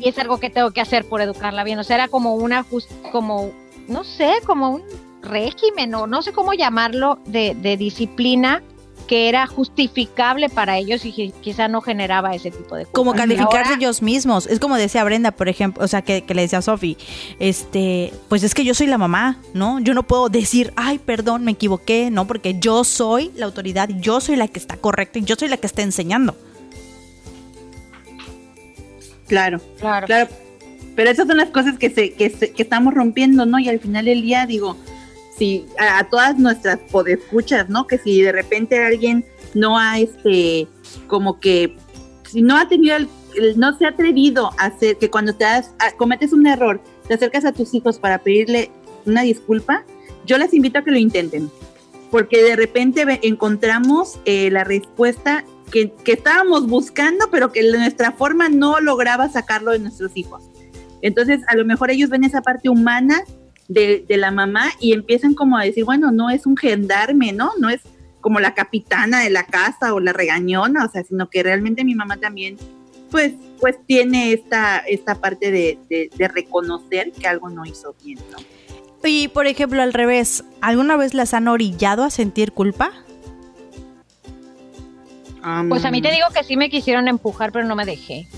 [0.00, 2.64] y es algo que tengo que hacer por educarla bien, o sea, era como una,
[2.66, 3.50] jus- como,
[3.86, 4.82] no sé, como un
[5.22, 8.62] régimen o no sé cómo llamarlo de, de disciplina
[9.08, 13.26] que era justificable para ellos y quizá no generaba ese tipo de como culpas.
[13.26, 14.46] Y calificarse ahora- ellos mismos.
[14.46, 16.96] Es como decía Brenda, por ejemplo, o sea, que, que le decía a Sofi,
[17.40, 19.80] este, pues es que yo soy la mamá, ¿no?
[19.80, 22.26] Yo no puedo decir, ay, perdón, me equivoqué, ¿no?
[22.26, 25.56] Porque yo soy la autoridad, yo soy la que está correcta y yo soy la
[25.56, 26.36] que está enseñando.
[29.26, 29.60] Claro.
[29.78, 30.06] Claro.
[30.06, 30.30] Claro,
[30.96, 33.58] pero esas son las cosas que, se, que, se- que estamos rompiendo, ¿no?
[33.58, 34.76] Y al final del día, digo,
[35.38, 37.86] si a, todas nuestras podescuchas, ¿no?
[37.86, 39.24] Que si de repente alguien
[39.54, 40.66] no ha, este,
[41.06, 41.76] como que,
[42.28, 43.08] si no ha tenido, el,
[43.56, 47.14] no se ha atrevido a hacer, que cuando te das, a- cometes un error, te
[47.14, 48.70] acercas a tus hijos para pedirle
[49.06, 49.84] una disculpa,
[50.26, 51.50] yo les invito a que lo intenten,
[52.10, 58.48] porque de repente encontramos eh, la respuesta que, que estábamos buscando, pero que nuestra forma
[58.48, 60.42] no lograba sacarlo de nuestros hijos.
[61.00, 63.22] Entonces, a lo mejor ellos ven esa parte humana
[63.68, 67.50] de, de la mamá y empiezan como a decir, bueno, no es un gendarme, ¿no?
[67.60, 67.80] No es
[68.20, 71.94] como la capitana de la casa o la regañona, o sea, sino que realmente mi
[71.94, 72.56] mamá también,
[73.10, 78.18] pues, pues tiene esta, esta parte de, de- de reconocer que algo no hizo bien,
[78.32, 78.38] ¿no?
[79.04, 82.90] Y por ejemplo, al revés, ¿alguna vez las han orillado a sentir culpa?
[85.68, 88.28] Pues a mí te digo que sí me quisieron empujar, pero no me dejé.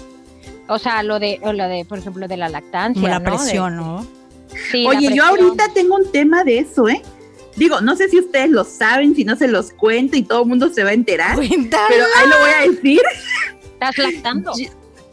[0.69, 3.01] O sea, lo de, o lo de, por ejemplo, de la lactancia.
[3.01, 3.25] Como la ¿no?
[3.31, 4.07] De- presión, ¿no?
[4.71, 7.03] Sí, Oye, yo ahorita tengo un tema de eso, ¿eh?
[7.57, 10.49] Digo, no sé si ustedes lo saben, si no se los cuento y todo el
[10.49, 11.87] mundo se va a enterar, Cuéntalo.
[11.89, 13.01] pero ahí lo voy a decir.
[13.73, 14.53] ¿Estás lactando?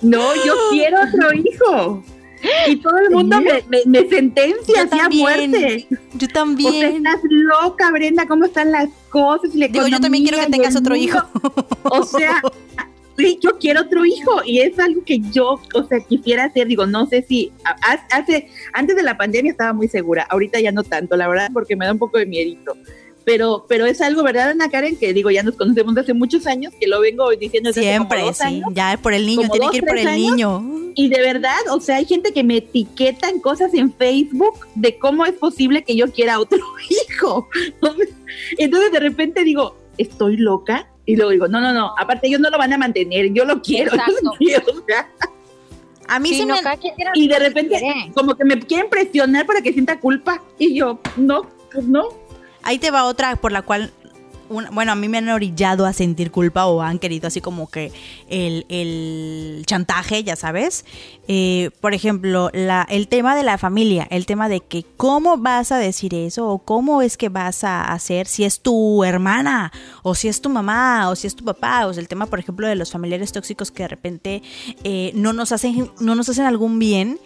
[0.02, 2.04] No, yo quiero otro hijo.
[2.68, 5.88] Y todo el mundo me, me, me sentencia así a muerte.
[6.14, 6.98] Yo también.
[6.98, 9.56] estás loca, Brenda, ¿cómo están las cosas?
[9.56, 11.20] la Digo, yo también quiero que tengas otro hijo.
[11.84, 12.42] O sea,
[13.18, 16.68] sí, yo quiero otro hijo y es algo que yo, o sea, quisiera hacer.
[16.68, 20.72] Digo, no sé si ha- hace antes de la pandemia estaba muy segura, ahorita ya
[20.72, 22.76] no tanto, la verdad, porque me da un poco de miedito.
[23.26, 24.96] Pero, pero es algo, ¿verdad, Ana Karen?
[24.96, 27.98] Que digo, ya nos conocemos de hace muchos años, que lo vengo diciendo desde hace
[27.98, 28.44] como Siempre, dos sí.
[28.46, 28.70] años.
[28.74, 30.32] Ya por el niño, tiene dos, que ir por el años.
[30.32, 30.92] niño.
[30.96, 34.98] Y de verdad, o sea, hay gente que me etiqueta en cosas en Facebook de
[34.98, 37.50] cómo es posible que yo quiera otro hijo.
[38.58, 40.90] Entonces de repente digo, ¿estoy loca?
[41.06, 43.62] Y luego digo, no, no, no, aparte ellos no lo van a mantener, yo lo
[43.62, 43.92] quiero.
[43.92, 44.32] yo lo Exacto.
[44.38, 45.10] quiero, o sea,
[46.10, 46.62] A mí Sí, se no, me...
[47.16, 48.12] y de repente quiere.
[48.14, 50.42] como que me quieren presionar para que sienta culpa.
[50.58, 52.04] Y yo, no, pues no.
[52.64, 53.92] Ahí te va otra por la cual,
[54.50, 57.92] bueno, a mí me han orillado a sentir culpa o han querido así como que
[58.30, 60.86] el, el chantaje, ya sabes.
[61.28, 65.78] Eh, por ejemplo, el tema de la familia, el tema de que cómo vas a
[65.78, 69.72] decir eso o cómo es que vas a hacer si es tu hermana
[70.04, 71.86] o si es tu mamá o si es tu papá.
[71.88, 74.42] O sea, el tema, por ejemplo, de los familiares tóxicos que de repente
[74.84, 77.20] eh, no, nos hacen, no nos hacen algún bien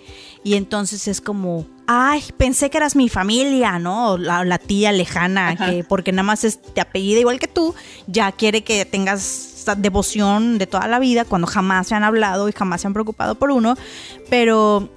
[0.43, 4.17] y entonces es como, ay, pensé que eras mi familia, ¿no?
[4.17, 5.69] La, la tía lejana, Ajá.
[5.69, 7.75] que porque nada más es de apellido igual que tú,
[8.07, 12.49] ya quiere que tengas esa devoción de toda la vida cuando jamás se han hablado
[12.49, 13.75] y jamás se han preocupado por uno.
[14.29, 14.89] Pero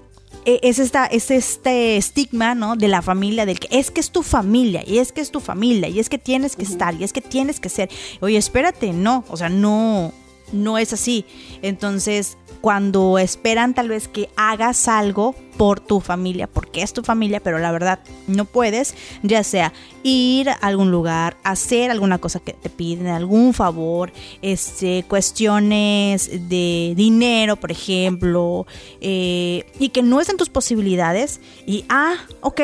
[0.47, 2.77] e, es, esta, es este estigma, ¿no?
[2.77, 5.41] De la familia, del que es que es tu familia, y es que es tu
[5.41, 7.91] familia, y es que tienes que estar, y es que tienes que ser.
[8.21, 10.13] Oye, espérate, no, o sea, no,
[10.53, 11.25] no es así.
[11.63, 17.41] Entonces, cuando esperan tal vez que hagas algo por tu familia, porque es tu familia,
[17.41, 22.55] pero la verdad no puedes, ya sea ir a algún lugar, hacer alguna cosa que
[22.55, 28.67] te piden, algún favor, este, cuestiones de dinero, por ejemplo,
[29.03, 32.63] eh, y que no es en tus posibilidades, y ah, ok,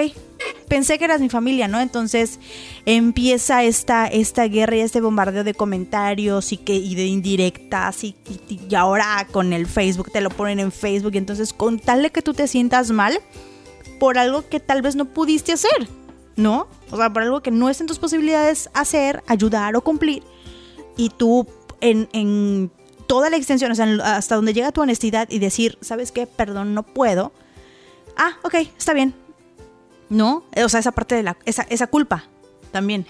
[0.68, 1.80] pensé que eras mi familia, ¿no?
[1.80, 2.38] Entonces
[2.86, 8.16] empieza esta, esta guerra y este bombardeo de comentarios y, que, y de indirectas y,
[8.48, 12.10] y, ahora con el Facebook te lo ponen en Facebook y entonces con tal de
[12.10, 13.20] que tú te sientas mal
[13.98, 15.88] por algo que tal vez no pudiste hacer,
[16.36, 16.68] ¿no?
[16.90, 20.22] O sea, por algo que no es en tus posibilidades hacer, ayudar o cumplir
[20.96, 21.46] y tú
[21.80, 22.70] en, en
[23.06, 26.28] toda la extensión, o sea, hasta donde llega tu honestidad y decir, ¿sabes qué?
[26.28, 27.32] Perdón, no puedo.
[28.16, 29.14] Ah, ok, está bien,
[30.10, 30.44] ¿no?
[30.62, 32.24] O sea, esa parte de la, esa, esa culpa
[32.72, 33.06] también.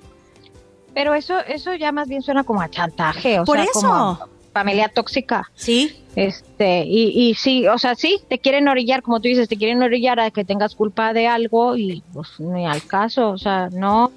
[0.95, 3.81] Pero eso, eso ya más bien suena como a chantaje, o Por sea, eso.
[3.81, 4.19] como
[4.53, 5.51] familia tóxica.
[5.55, 5.97] Sí.
[6.17, 9.83] Este, y, y sí, o sea, sí, te quieren orillar, como tú dices, te quieren
[9.83, 14.11] orillar a que tengas culpa de algo y pues ni al caso, o sea, no.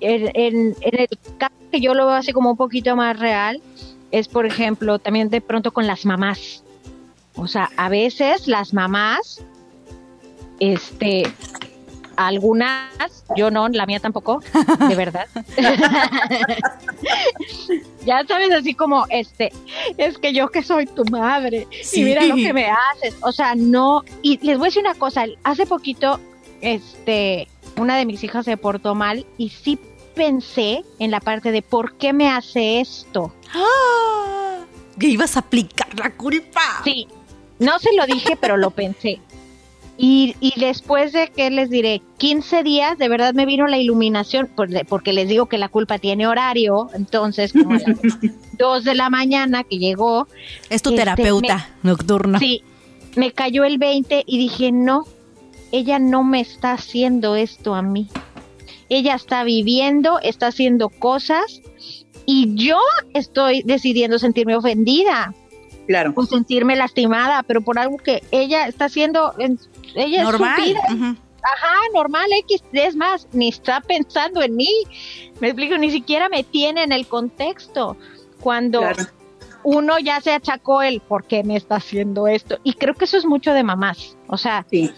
[0.00, 3.60] En, en, en el caso que yo lo veo así como un poquito más real,
[4.10, 6.62] es por ejemplo, también de pronto con las mamás.
[7.36, 9.42] O sea, a veces las mamás,
[10.60, 11.24] este,
[12.16, 14.40] algunas, yo no, la mía tampoco,
[14.88, 15.26] de verdad.
[18.04, 19.52] ya sabes, así como, este,
[19.96, 22.00] es que yo que soy tu madre, Sí.
[22.00, 23.16] y mira lo que me haces.
[23.22, 26.20] O sea, no, y les voy a decir una cosa, hace poquito,
[26.60, 29.78] este, una de mis hijas se portó mal y sí
[30.14, 33.32] pensé en la parte de por qué me hace esto.
[33.52, 34.60] ¡Ah!
[34.98, 36.60] Que ibas a aplicar la culpa.
[36.84, 37.08] Sí,
[37.58, 39.18] no se lo dije, pero lo pensé.
[39.96, 44.48] Y, y después de que les diré 15 días, de verdad me vino la iluminación,
[44.48, 47.84] por- porque les digo que la culpa tiene horario, entonces como a las
[48.58, 50.26] 2 de la mañana que llegó,
[50.68, 52.40] Es tu Este, terapeuta nocturna.
[52.40, 52.62] sí,
[53.14, 55.04] me cayó el 20 y dije, no,
[55.70, 58.08] ella no me está haciendo esto a mí.
[58.88, 61.62] Ella está viviendo, está haciendo cosas
[62.26, 62.78] y yo
[63.14, 65.34] estoy decidiendo sentirme ofendida
[65.86, 66.12] Claro.
[66.16, 69.58] o sentirme lastimada, pero por algo que ella está haciendo, en-
[69.94, 70.58] ella Normal.
[70.60, 71.16] es su vida,
[71.56, 74.68] ajá, normal, X, es más, ni está pensando en mí,
[75.40, 77.96] me explico, ni siquiera me tiene en el contexto,
[78.40, 79.04] cuando Claro.
[79.62, 83.16] uno ya se achacó el por qué me está haciendo esto, y creo que eso
[83.18, 84.90] es mucho de mamás, o sea, Sí.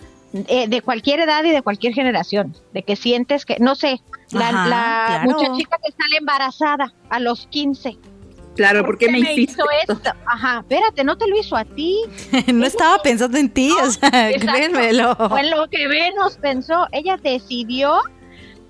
[0.48, 4.48] eh, de cualquier edad y de cualquier generación, de que sientes que, no sé, la,
[4.48, 5.30] Ajá, la claro.
[5.30, 7.96] muchachita que sale embarazada a los 15,
[8.56, 10.00] Claro, ¿por qué me hiciste hizo esto?
[10.26, 12.00] Ajá, espérate, no te lo hizo a ti,
[12.52, 14.52] no estaba pensando en ti, o sea, exacto.
[14.52, 15.14] créemelo.
[15.28, 16.86] Fue lo que menos pensó.
[16.92, 17.98] Ella decidió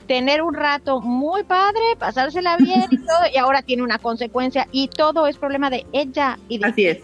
[0.07, 4.88] tener un rato muy padre, pasársela bien y todo, y ahora tiene una consecuencia y
[4.88, 6.99] todo es problema de ella y de Así es.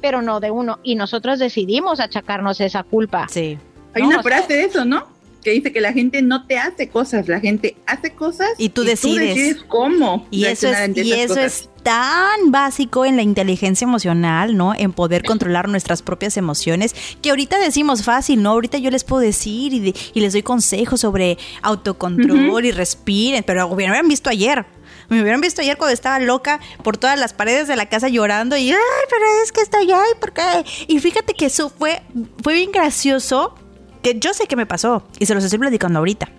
[0.00, 0.78] pero no de uno.
[0.82, 3.26] Y nosotros decidimos achacarnos esa culpa.
[3.28, 3.58] Sí.
[3.94, 5.06] Hay No, una o sea- frase de eso, ¿no?
[5.42, 8.84] Que dice que la gente no te hace cosas, la gente hace cosas Y tú
[8.84, 9.56] decides.
[9.68, 10.26] cómo.
[10.30, 11.44] Y eso es, y eso cosas.
[11.44, 14.74] es tan básico en la inteligencia emocional, ¿no?
[14.74, 18.50] En poder controlar nuestras propias emociones, que ahorita decimos fácil, ¿no?
[18.50, 23.42] Ahorita yo les puedo decir y, de- y les doy consejos sobre autocontrol y respiren,
[23.44, 24.66] pero me hubieran visto ayer.
[25.08, 28.56] Me hubieran visto ayer cuando estaba loca por todas las paredes de la casa llorando
[28.56, 30.42] y, ay, pero es que estoy ahí, ¿por qué?
[30.86, 32.02] Y fíjate que eso fue,
[32.44, 33.54] fue bien gracioso,
[34.02, 36.30] que yo sé que me pasó y se los estoy platicando ahorita.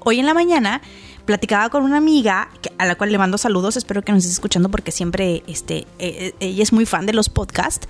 [0.00, 0.82] Hoy en la mañana
[1.24, 4.68] platicaba con una amiga a la cual le mando saludos, espero que nos esté escuchando
[4.68, 7.88] porque siempre este, eh, ella es muy fan de los podcasts,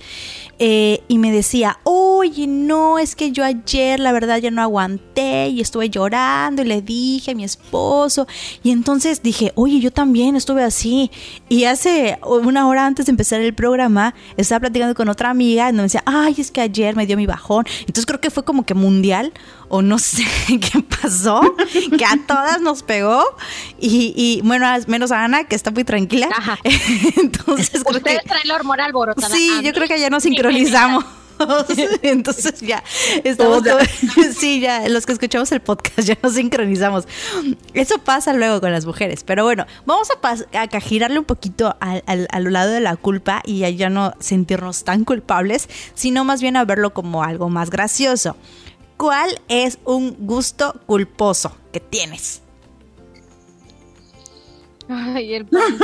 [0.59, 5.49] eh, y me decía, oye, no, es que yo ayer la verdad ya no aguanté
[5.49, 8.27] y estuve llorando y le dije a mi esposo,
[8.63, 11.11] y entonces dije, oye, yo también estuve así,
[11.49, 15.73] y hace una hora antes de empezar el programa estaba platicando con otra amiga y
[15.73, 18.65] me decía, ay, es que ayer me dio mi bajón, entonces creo que fue como
[18.65, 19.33] que mundial,
[19.69, 21.41] o no sé qué pasó,
[21.97, 23.23] que a todas nos pegó
[23.79, 26.29] y, y, bueno, menos a Ana, que está muy tranquila.
[26.35, 26.57] Ajá.
[27.17, 28.29] Entonces creo Ustedes que...
[28.29, 29.33] traen la hormona alborotada.
[29.35, 31.03] Sí, yo creo que ya nos sincronizamos.
[32.01, 32.81] Entonces ya
[33.25, 33.77] estamos todo-
[34.37, 37.05] sí, ya los que escuchamos el podcast ya nos sincronizamos.
[37.73, 42.03] Eso pasa luego con las mujeres, pero bueno, vamos a, a girarle un poquito al,
[42.07, 46.41] al, al lado de la culpa y a ya no sentirnos tan culpables, sino más
[46.41, 48.37] bien a verlo como algo más gracioso.
[48.97, 52.41] ¿Cuál es un gusto culposo que tienes?
[54.87, 55.77] Ay, el pan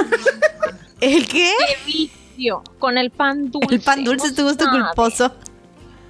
[0.99, 1.51] ¿El qué?
[1.86, 3.76] vicio con el pan dulce.
[3.76, 4.80] El pan dulce es tu gusto sabe.
[4.84, 5.34] culposo.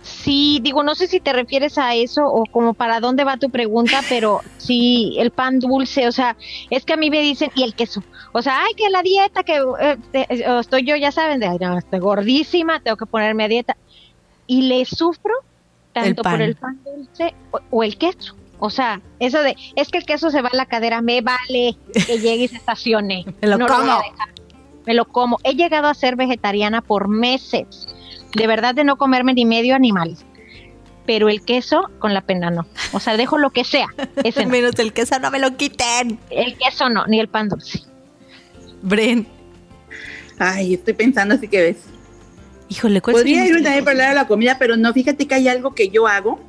[0.04, 3.50] Sí, digo, no sé si te refieres a eso o como para dónde va tu
[3.50, 6.36] pregunta, pero sí, el pan dulce, o sea,
[6.70, 9.44] es que a mí me dicen, y el queso, o sea, ay, que la dieta,
[9.44, 13.06] que eh, te- eh, estoy yo, ya saben, de, "Ay, no, estoy gordísima, tengo que
[13.06, 13.78] ponerme a dieta,
[14.48, 15.34] y le sufro
[15.94, 18.36] tanto por el pan dulce o, o el queso.
[18.64, 21.76] O sea, eso de, es que el queso se va a la cadera, me vale
[21.94, 23.26] que llegue y se estacione.
[23.42, 23.98] Me lo no voy a como.
[23.98, 24.30] dejar.
[24.86, 25.38] Me lo como.
[25.44, 27.88] He llegado a ser vegetariana por meses.
[28.36, 30.16] De verdad de no comerme ni medio animal.
[31.08, 32.68] Pero el queso con la pena no.
[32.94, 33.88] O sea, dejo lo que sea.
[34.24, 34.52] Ese no.
[34.52, 36.20] Menos el queso, no me lo quiten.
[36.30, 37.82] El queso no, ni el pan dulce.
[38.84, 39.28] Bren.
[40.38, 41.78] Ay, estoy pensando así que ves.
[42.72, 45.50] Híjole, ¿cuál Podría irme también para hablar de la comida, pero no, fíjate que hay
[45.50, 46.40] algo que yo hago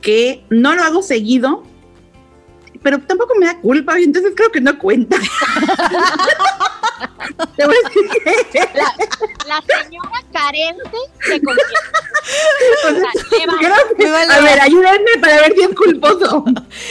[0.00, 1.64] que no lo hago seguido,
[2.82, 5.18] pero tampoco me da culpa, y entonces creo que no cuenta.
[7.56, 8.02] Te voy a decir
[8.50, 8.60] que
[9.46, 10.96] La señora carente
[11.26, 11.74] se convierte.
[12.86, 16.44] o sea, lleva- creo que- Me vale a ver, ayúdenme para ver si es culposo.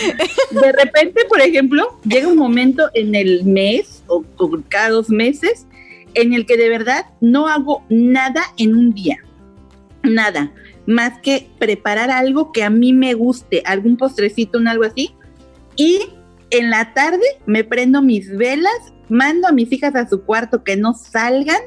[0.52, 5.66] De repente, por ejemplo, llega un momento en el mes o, o cada dos meses
[6.18, 9.18] en el que de verdad no hago nada en un día.
[10.04, 10.52] Nada.
[10.86, 15.14] Más que preparar algo que a mí me guste, algún postrecito, un algo así.
[15.76, 16.00] Y
[16.50, 20.76] en la tarde me prendo mis velas, mando a mis hijas a su cuarto que
[20.76, 21.60] no salgan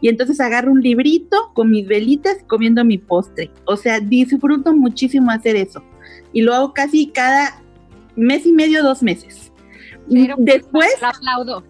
[0.00, 3.50] y entonces agarro un librito con mis velitas comiendo mi postre.
[3.66, 5.82] O sea, disfruto muchísimo hacer eso.
[6.32, 7.62] Y lo hago casi cada
[8.16, 9.52] mes y medio, dos meses.
[10.10, 11.62] Pero- Después, La aplaudo.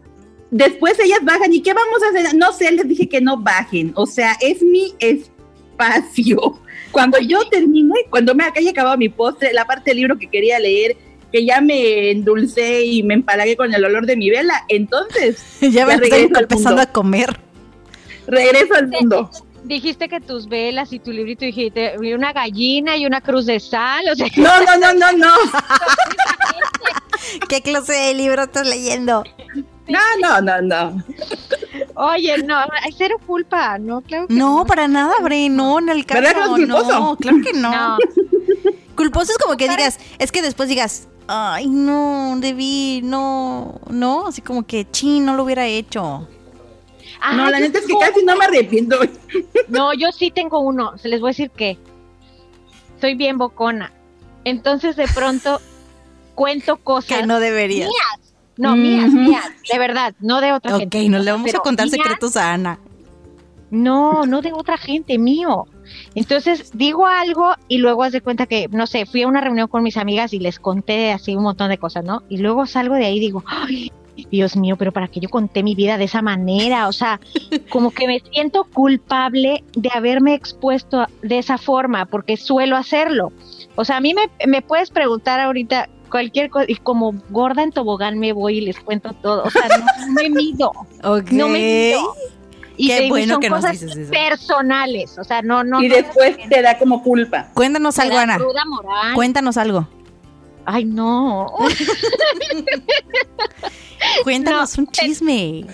[0.52, 1.52] Después ellas bajan.
[1.52, 2.36] ¿Y qué vamos a hacer?
[2.36, 3.92] No sé, les dije que no bajen.
[3.96, 6.60] O sea, es mi espacio.
[6.92, 10.58] Cuando yo termine, cuando me haya acabado mi postre, la parte del libro que quería
[10.60, 10.94] leer,
[11.32, 15.86] que ya me endulcé y me empalagué con el olor de mi vela, entonces ya
[15.86, 16.82] me Ya estoy regreso al empezando mundo.
[16.82, 17.40] a comer.
[18.26, 19.30] regreso al mundo.
[19.64, 24.04] Dijiste que tus velas y tu librito dijiste una gallina y una cruz de sal,
[24.12, 25.34] o sea, No, no, no, no, no.
[27.48, 29.24] ¿Qué clase de libro estás leyendo?
[29.92, 31.04] No, no, no, no.
[31.94, 36.04] oye, no, hay cero culpa, no, claro que No, para nada, Bren, no, en el
[36.04, 37.70] ¿Verdad que caso, no no, claro que no.
[37.70, 37.98] No,
[38.96, 44.42] Culposo es como que digas, es que después digas, ay, no, debí, no, no, así
[44.42, 46.28] como que, chin, no lo hubiera hecho.
[47.20, 48.98] Ah, No, la neta es que casi no me arrepiento.
[49.68, 51.78] No, yo sí tengo uno, se les voy a decir que
[53.00, 53.92] soy bien bocona.
[54.44, 55.60] Entonces de pronto
[56.34, 57.86] cuento cosas Que no debería.
[57.86, 58.11] mías.
[58.56, 61.08] No, mías, mías, de verdad, no de otra Ok, gente.
[61.08, 62.78] no le vamos a contar mías, secretos a Ana.
[63.70, 65.66] No, no de otra gente, mío.
[66.14, 69.68] Entonces digo algo y luego haz de cuenta que, no sé, fui a una reunión
[69.68, 72.22] con mis amigas y les conté así un montón de cosas, ¿no?
[72.28, 73.90] Y luego salgo de ahí y digo, ay,
[74.30, 76.86] Dios mío, pero ¿para qué yo conté mi vida de esa manera?
[76.88, 77.18] O sea,
[77.70, 83.32] como que me siento culpable de haberme expuesto de esa forma, porque suelo hacerlo.
[83.74, 87.72] O sea, a mí me, me puedes preguntar ahorita cualquier cosa y como gorda en
[87.72, 89.42] tobogán me voy y les cuento todo.
[89.42, 90.70] O sea, no, me mido.
[91.02, 91.32] Ok.
[91.32, 91.58] No me
[91.94, 92.14] mido.
[92.76, 94.10] Y Qué bueno son que nos cosas dices eso.
[94.10, 95.82] personales, o sea, no, no.
[95.82, 97.48] y no después te da como culpa.
[97.54, 98.38] Cuéntanos algo, Ana.
[98.38, 99.14] moral.
[99.14, 99.88] Cuéntanos algo.
[100.64, 101.46] Ay, no.
[104.24, 105.66] Cuéntanos un chisme.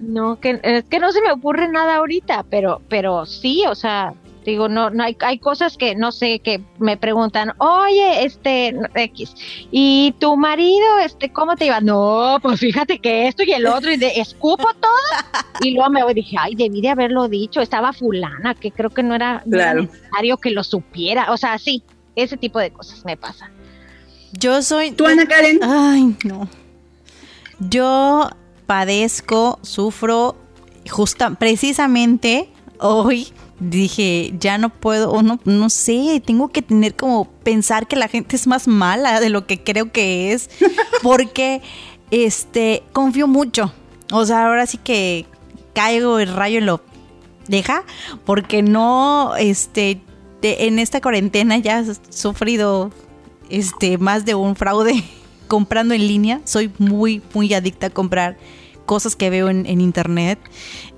[0.00, 4.12] No, que es que no se me ocurre nada ahorita, pero pero sí, o sea,
[4.52, 9.34] digo, no no hay hay cosas que no sé que me preguntan, "Oye, este X,
[9.70, 13.90] ¿y tu marido este cómo te iba?" No, pues fíjate que esto y el otro
[13.92, 14.92] y de escupo todo.
[15.60, 19.14] y luego me dije, "Ay, debí de haberlo dicho, estaba fulana, que creo que no
[19.14, 19.82] era, no era Claro.
[19.82, 21.82] necesario que lo supiera." O sea, sí,
[22.14, 23.50] ese tipo de cosas me pasa.
[24.32, 24.90] Yo soy.
[24.90, 26.48] Tú, Ana Karen, Ay, no.
[27.58, 28.28] Yo
[28.66, 30.36] padezco, sufro,
[30.90, 33.28] justa, precisamente hoy
[33.60, 38.08] dije, ya no puedo, o no, no sé, tengo que tener como pensar que la
[38.08, 40.50] gente es más mala de lo que creo que es,
[41.02, 41.62] porque
[42.10, 43.72] este, confío mucho.
[44.12, 45.26] O sea, ahora sí que
[45.74, 46.80] caigo el rayo en lo
[47.48, 47.84] deja,
[48.24, 50.00] porque no, este,
[50.42, 52.90] de- en esta cuarentena ya he sufrido
[53.48, 55.02] este más de un fraude
[55.48, 56.40] comprando en línea.
[56.44, 58.36] Soy muy, muy adicta a comprar
[58.86, 60.38] cosas que veo en, internet.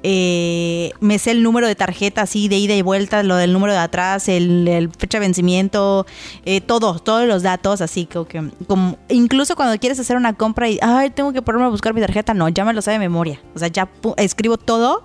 [0.04, 3.72] Eh, me sé el número de tarjeta así de ida y vuelta, lo del número
[3.72, 6.06] de atrás, el, fecha de vencimiento,
[6.44, 10.68] eh, todo, todos los datos, así como que como, incluso cuando quieres hacer una compra
[10.68, 13.00] y ay, tengo que ponerme a buscar mi tarjeta, no, ya me lo sabe de
[13.00, 13.40] memoria.
[13.56, 15.02] O sea, ya escribo todo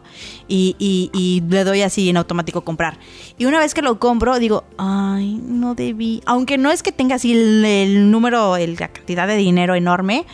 [0.48, 3.00] y, y- le doy así en automático comprar.
[3.38, 6.22] Y una vez que lo compro, digo, ay, no debí.
[6.26, 10.26] Aunque no es que tenga así el, el número, el- la cantidad de dinero enorme,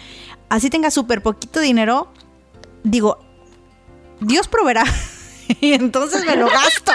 [0.49, 2.11] así tenga súper poquito dinero,
[2.83, 3.19] digo,
[4.19, 4.83] Dios proveerá.
[5.61, 6.91] y entonces me lo gasto.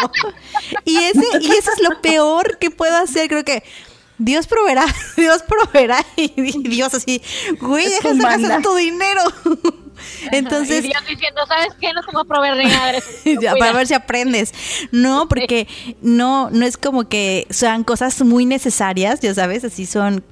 [0.85, 3.28] y, ese, y eso es lo peor que puedo hacer.
[3.28, 3.62] Creo que
[4.18, 7.20] Dios proveerá, Dios proveerá y, Dios así,
[7.61, 9.22] güey, deja de gastar tu dinero.
[10.30, 11.93] Entonces, y Dios diciendo, ¿sabes qué?
[11.93, 12.93] No te voy a proveer de nada.
[13.41, 14.53] ya, para ver si aprendes.
[14.93, 15.66] No, porque
[16.01, 20.24] no, no es como que sean cosas muy necesarias, ya sabes, así son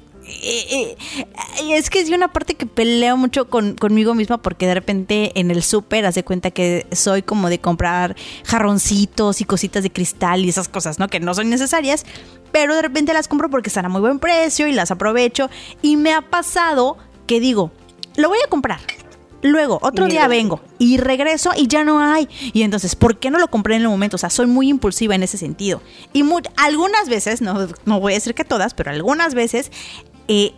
[0.43, 4.74] eh, eh, es que es una parte que peleo mucho con, conmigo misma porque de
[4.74, 9.91] repente en el súper hace cuenta que soy como de comprar jarroncitos y cositas de
[9.91, 11.09] cristal y esas cosas, ¿no?
[11.09, 12.05] Que no son necesarias,
[12.51, 15.51] pero de repente las compro porque están a muy buen precio y las aprovecho.
[15.83, 17.70] Y me ha pasado que digo,
[18.16, 18.80] lo voy a comprar.
[19.43, 22.28] Luego, otro día vengo y regreso y ya no hay.
[22.53, 24.14] Y entonces, ¿por qué no lo compré en el momento?
[24.14, 25.83] O sea, soy muy impulsiva en ese sentido.
[26.12, 26.24] Y
[26.57, 29.72] algunas veces, no, no voy a decir que todas, pero algunas veces
[30.29, 30.55] he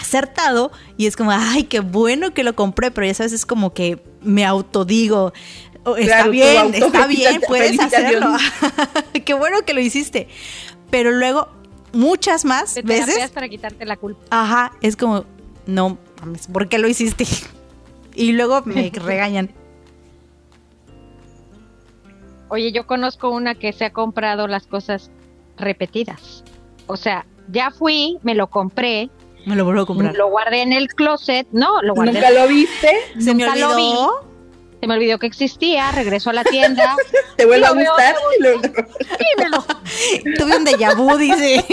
[0.00, 3.72] acertado y es como, ay, qué bueno que lo compré, pero ya sabes, es como
[3.72, 5.32] que me autodigo.
[5.84, 8.32] Oh, está bien, está bien, puedes hacerlo.
[9.24, 10.28] qué bueno que lo hiciste.
[10.90, 11.48] Pero luego,
[11.92, 13.30] muchas más Te veces.
[13.30, 14.20] para quitarte la culpa.
[14.30, 15.24] Ajá, es como,
[15.66, 17.26] no mames, ¿por qué lo hiciste?
[18.14, 19.50] y luego me regañan.
[22.48, 25.10] Oye, yo conozco una que se ha comprado las cosas
[25.56, 26.44] repetidas.
[26.86, 29.10] O sea, ya fui, me lo compré.
[29.46, 30.14] Me lo vuelvo a comprar.
[30.16, 31.46] Lo guardé en el closet.
[31.52, 32.14] No, lo guardé.
[32.14, 32.90] ¿Nunca lo viste?
[33.18, 33.68] Se me olvidó.
[33.70, 33.92] Lo vi.
[34.80, 36.96] Se me olvidó que existía, regreso a la tienda.
[37.36, 38.16] ¿Te vuelve a gustar?
[40.38, 41.64] Tuve un déjà vu, dice.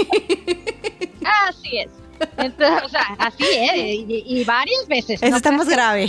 [1.47, 1.89] Así es.
[2.37, 4.05] Entonces, o sea, así es.
[4.07, 5.21] Y, varias veces.
[5.21, 6.07] Eso está más grave.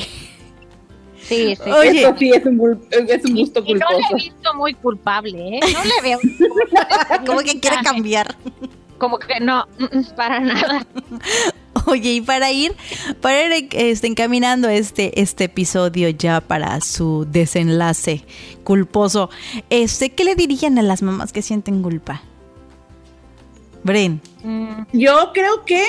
[1.18, 1.70] Sí, sí.
[1.70, 3.92] Oye, Esto sí es un, es un gusto culposo.
[3.92, 5.60] no le he visto muy culpable, ¿eh?
[5.72, 6.18] No le veo.
[7.26, 8.36] Como que quiere cambiar
[8.98, 10.86] como que no, mm, mm, para nada.
[11.86, 12.74] Oye, y para ir,
[13.20, 18.24] para ir este, encaminando este, este episodio ya para su desenlace
[18.62, 19.28] culposo,
[19.70, 22.22] este, ¿qué le dirían a las mamás que sienten culpa?
[23.82, 24.20] Bren.
[24.42, 24.84] Mm.
[24.92, 25.84] Yo creo que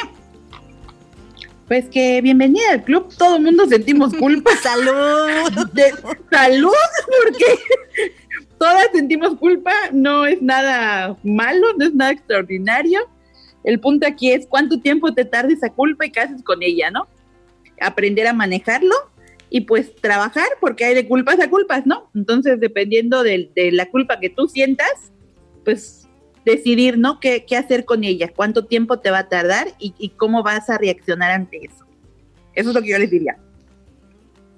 [1.68, 4.52] pues que bienvenida al club, todo el mundo sentimos culpa.
[4.62, 5.70] salud.
[6.30, 6.72] salud,
[7.24, 7.46] porque
[8.58, 13.02] todas sentimos culpa, no es nada malo, no es nada extraordinario.
[13.64, 16.92] El punto aquí es cuánto tiempo te tarda esa culpa y qué haces con ella,
[16.92, 17.08] ¿no?
[17.82, 18.96] Aprender a manejarlo
[19.50, 22.10] y pues trabajar, porque hay de culpas a culpas, ¿no?
[22.14, 25.12] Entonces, dependiendo de, la culpa que tú sientas,
[25.64, 26.08] pues
[26.46, 27.20] decidir, ¿no?
[27.20, 28.32] ¿Qué, hacer con ella?
[28.36, 31.86] ¿Cuánto tiempo te va a tardar y, y cómo vas a reaccionar ante eso?
[32.54, 33.38] Eso es lo que yo les diría.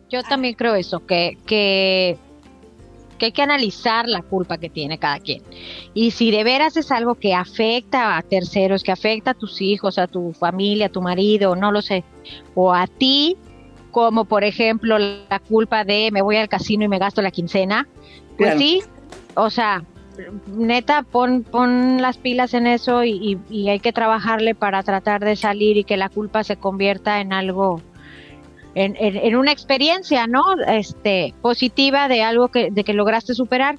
[0.09, 2.17] Yo también creo eso, que, que
[3.17, 5.43] que hay que analizar la culpa que tiene cada quien.
[5.93, 9.97] Y si de veras es algo que afecta a terceros, que afecta a tus hijos,
[9.97, 12.03] a tu familia, a tu marido, no lo sé,
[12.55, 13.37] o a ti,
[13.91, 17.87] como por ejemplo la culpa de me voy al casino y me gasto la quincena,
[18.37, 18.81] pues sí,
[19.35, 19.83] o sea,
[20.47, 25.35] neta, pon, pon las pilas en eso y, y hay que trabajarle para tratar de
[25.35, 27.81] salir y que la culpa se convierta en algo
[28.77, 30.43] en, una experiencia, ¿no?
[30.67, 33.77] Este, positiva de algo que, de que lograste superar.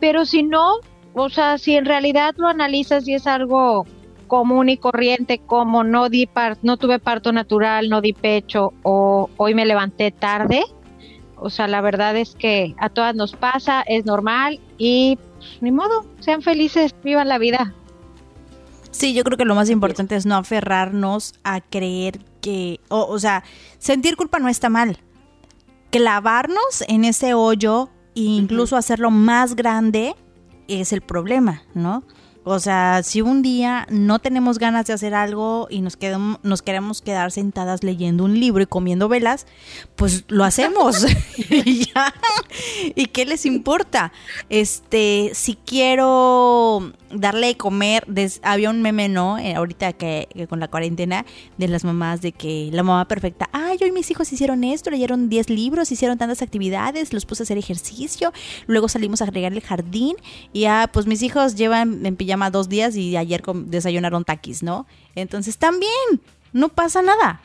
[0.00, 0.80] Pero si no,
[1.14, 3.86] o sea, si en realidad lo analizas y es algo
[4.26, 6.28] común y corriente, como no di
[6.62, 10.62] no tuve parto natural, no di pecho o hoy me levanté tarde,
[11.36, 15.72] o sea, la verdad es que a todas nos pasa, es normal y pues, ni
[15.72, 17.74] modo, sean felices, vivan la vida.
[18.90, 23.44] Sí, yo creo que lo más importante es no aferrarnos a creer que, o, sea,
[23.78, 24.98] sentir culpa no está mal.
[25.90, 30.14] Clavarnos en ese hoyo e incluso hacerlo más grande
[30.68, 32.04] es el problema, ¿no?
[32.42, 36.62] O sea, si un día no tenemos ganas de hacer algo y nos, quedamos, nos
[36.62, 39.46] queremos quedar sentadas leyendo un libro y comiendo velas,
[39.94, 41.04] pues lo hacemos.
[41.50, 42.14] y ya.
[42.94, 44.12] ¿Y qué les importa?
[44.48, 48.06] Este, si quiero darle de comer,
[48.42, 49.38] había un meme, ¿no?
[49.38, 51.26] Eh, ahorita que, con la cuarentena,
[51.58, 55.28] de las mamás, de que la mamá perfecta, ay, hoy mis hijos hicieron esto, leyeron
[55.28, 58.32] 10 libros, hicieron tantas actividades, los puse a hacer ejercicio,
[58.66, 60.16] luego salimos a agregar el jardín
[60.52, 64.86] y ya, pues mis hijos llevan en pijama dos días y ayer desayunaron taquis, ¿no?
[65.14, 66.20] Entonces también,
[66.52, 67.40] no pasa nada.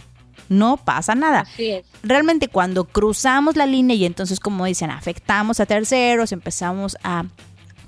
[0.48, 1.42] No pasa nada.
[1.42, 1.86] Así es.
[2.04, 7.26] Realmente cuando cruzamos la línea y entonces, como dicen, afectamos a terceros, empezamos a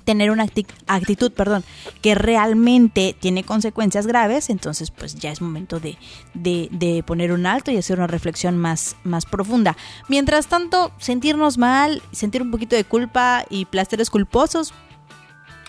[0.08, 0.46] tener una
[0.86, 1.64] actitud, perdón,
[2.00, 5.98] que realmente tiene consecuencias graves, entonces pues ya es momento de,
[6.32, 9.76] de, poner un alto y hacer una reflexión más, más profunda.
[10.08, 14.72] Mientras tanto, sentirnos mal, sentir un poquito de culpa y plasteres culposos,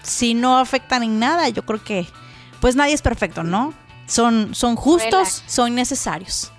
[0.01, 2.07] si no afectan en nada, yo creo que
[2.59, 3.73] pues nadie es perfecto, ¿no?
[4.05, 6.51] Son, son justos, son necesarios.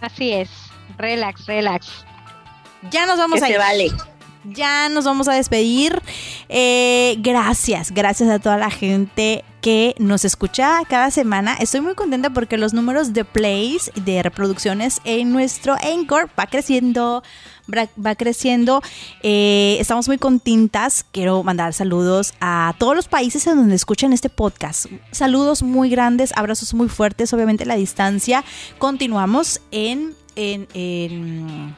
[0.00, 0.50] Así es,
[0.98, 2.04] relax, relax.
[2.90, 3.58] Ya nos vamos a ir.
[3.58, 3.92] vale.
[4.44, 6.02] Ya nos vamos a despedir.
[6.48, 11.54] Eh, gracias, gracias a toda la gente que nos escucha cada semana.
[11.60, 17.22] Estoy muy contenta porque los números de plays, de reproducciones en nuestro Anchor va creciendo,
[17.68, 18.82] va creciendo.
[19.22, 21.04] Eh, estamos muy contentas.
[21.12, 24.86] Quiero mandar saludos a todos los países en donde escuchan este podcast.
[25.10, 28.44] Saludos muy grandes, abrazos muy fuertes, obviamente la distancia.
[28.78, 31.74] Continuamos en, en, en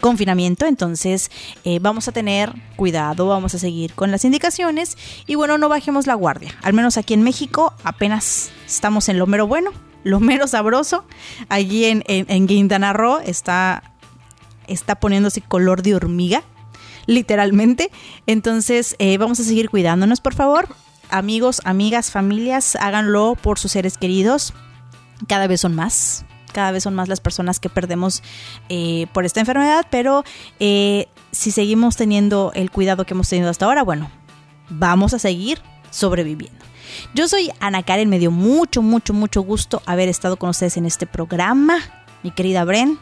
[0.00, 1.30] confinamiento, entonces
[1.64, 6.06] eh, vamos a tener cuidado, vamos a seguir con las indicaciones y bueno, no bajemos
[6.06, 6.54] la guardia.
[6.62, 9.72] Al menos aquí en México apenas estamos en lo mero bueno,
[10.04, 11.04] lo mero sabroso.
[11.48, 13.82] Allí en, en, Quintana Roo está,
[14.68, 16.42] está poniéndose color de hormiga,
[17.06, 17.90] literalmente.
[18.26, 20.68] Entonces eh, vamos a seguir cuidándonos, por favor.
[21.10, 24.54] Amigos, amigas, familias, háganlo por sus seres queridos.
[25.28, 26.24] Cada vez son más
[26.56, 28.22] cada vez son más las personas que perdemos
[28.70, 30.24] eh, por esta enfermedad, pero
[30.58, 34.10] eh, si seguimos teniendo el cuidado que hemos tenido hasta ahora, bueno,
[34.70, 35.60] vamos a seguir
[35.90, 36.64] sobreviviendo.
[37.14, 40.86] Yo soy Ana Karen, me dio mucho, mucho, mucho gusto haber estado con ustedes en
[40.86, 41.78] este programa.
[42.22, 42.98] Mi querida Bren.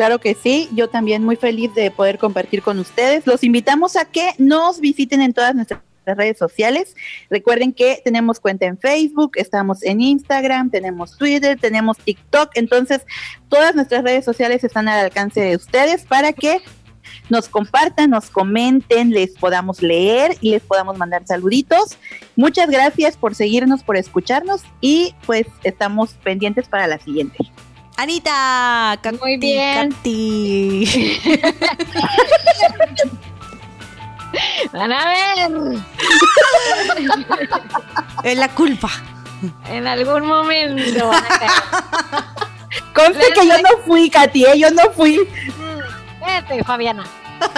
[0.00, 3.26] Claro que sí, yo también muy feliz de poder compartir con ustedes.
[3.26, 6.96] Los invitamos a que nos visiten en todas nuestras redes sociales.
[7.28, 13.02] Recuerden que tenemos cuenta en Facebook, estamos en Instagram, tenemos Twitter, tenemos TikTok, entonces
[13.50, 16.62] todas nuestras redes sociales están al alcance de ustedes para que
[17.28, 21.98] nos compartan, nos comenten, les podamos leer y les podamos mandar saluditos.
[22.36, 27.36] Muchas gracias por seguirnos, por escucharnos y pues estamos pendientes para la siguiente.
[28.00, 29.94] Anita, muy bien.
[34.72, 35.50] Van a ver.
[38.22, 38.88] es la culpa.
[39.68, 41.10] En algún momento.
[42.94, 44.58] Conste que yo no fui, Katy, ¿eh?
[44.58, 45.20] yo no fui.
[46.24, 47.04] Vete, Fabiana.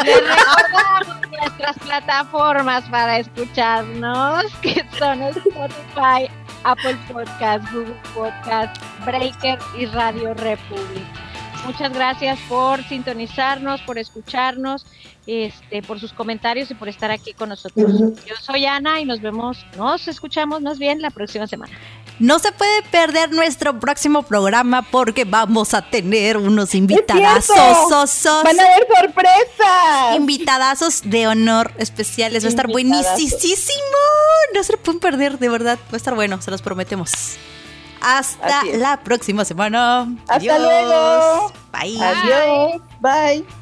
[0.04, 6.28] Les recordamos nuestras plataformas para escucharnos, que son Spotify,
[6.64, 11.04] Apple Podcast, Google Podcast, Breaker y Radio Republic.
[11.64, 14.84] Muchas gracias por sintonizarnos, por escucharnos,
[15.26, 18.00] este, por sus comentarios y por estar aquí con nosotros.
[18.26, 21.72] Yo soy Ana y nos vemos, nos escuchamos más bien la próxima semana.
[22.18, 27.56] No se puede perder nuestro próximo programa porque vamos a tener unos invitadazos.
[28.44, 30.16] Van a haber sorpresas.
[30.16, 32.44] Invitadazos de honor especiales.
[32.44, 33.36] Va a estar buenísimo.
[34.54, 35.78] No se lo pueden perder, de verdad.
[35.86, 37.10] Va a estar bueno, se los prometemos.
[38.00, 40.08] Hasta la próxima semana.
[40.28, 41.52] Hasta luego.
[41.72, 41.98] Bye.
[42.02, 42.82] Adiós.
[43.00, 43.61] Bye.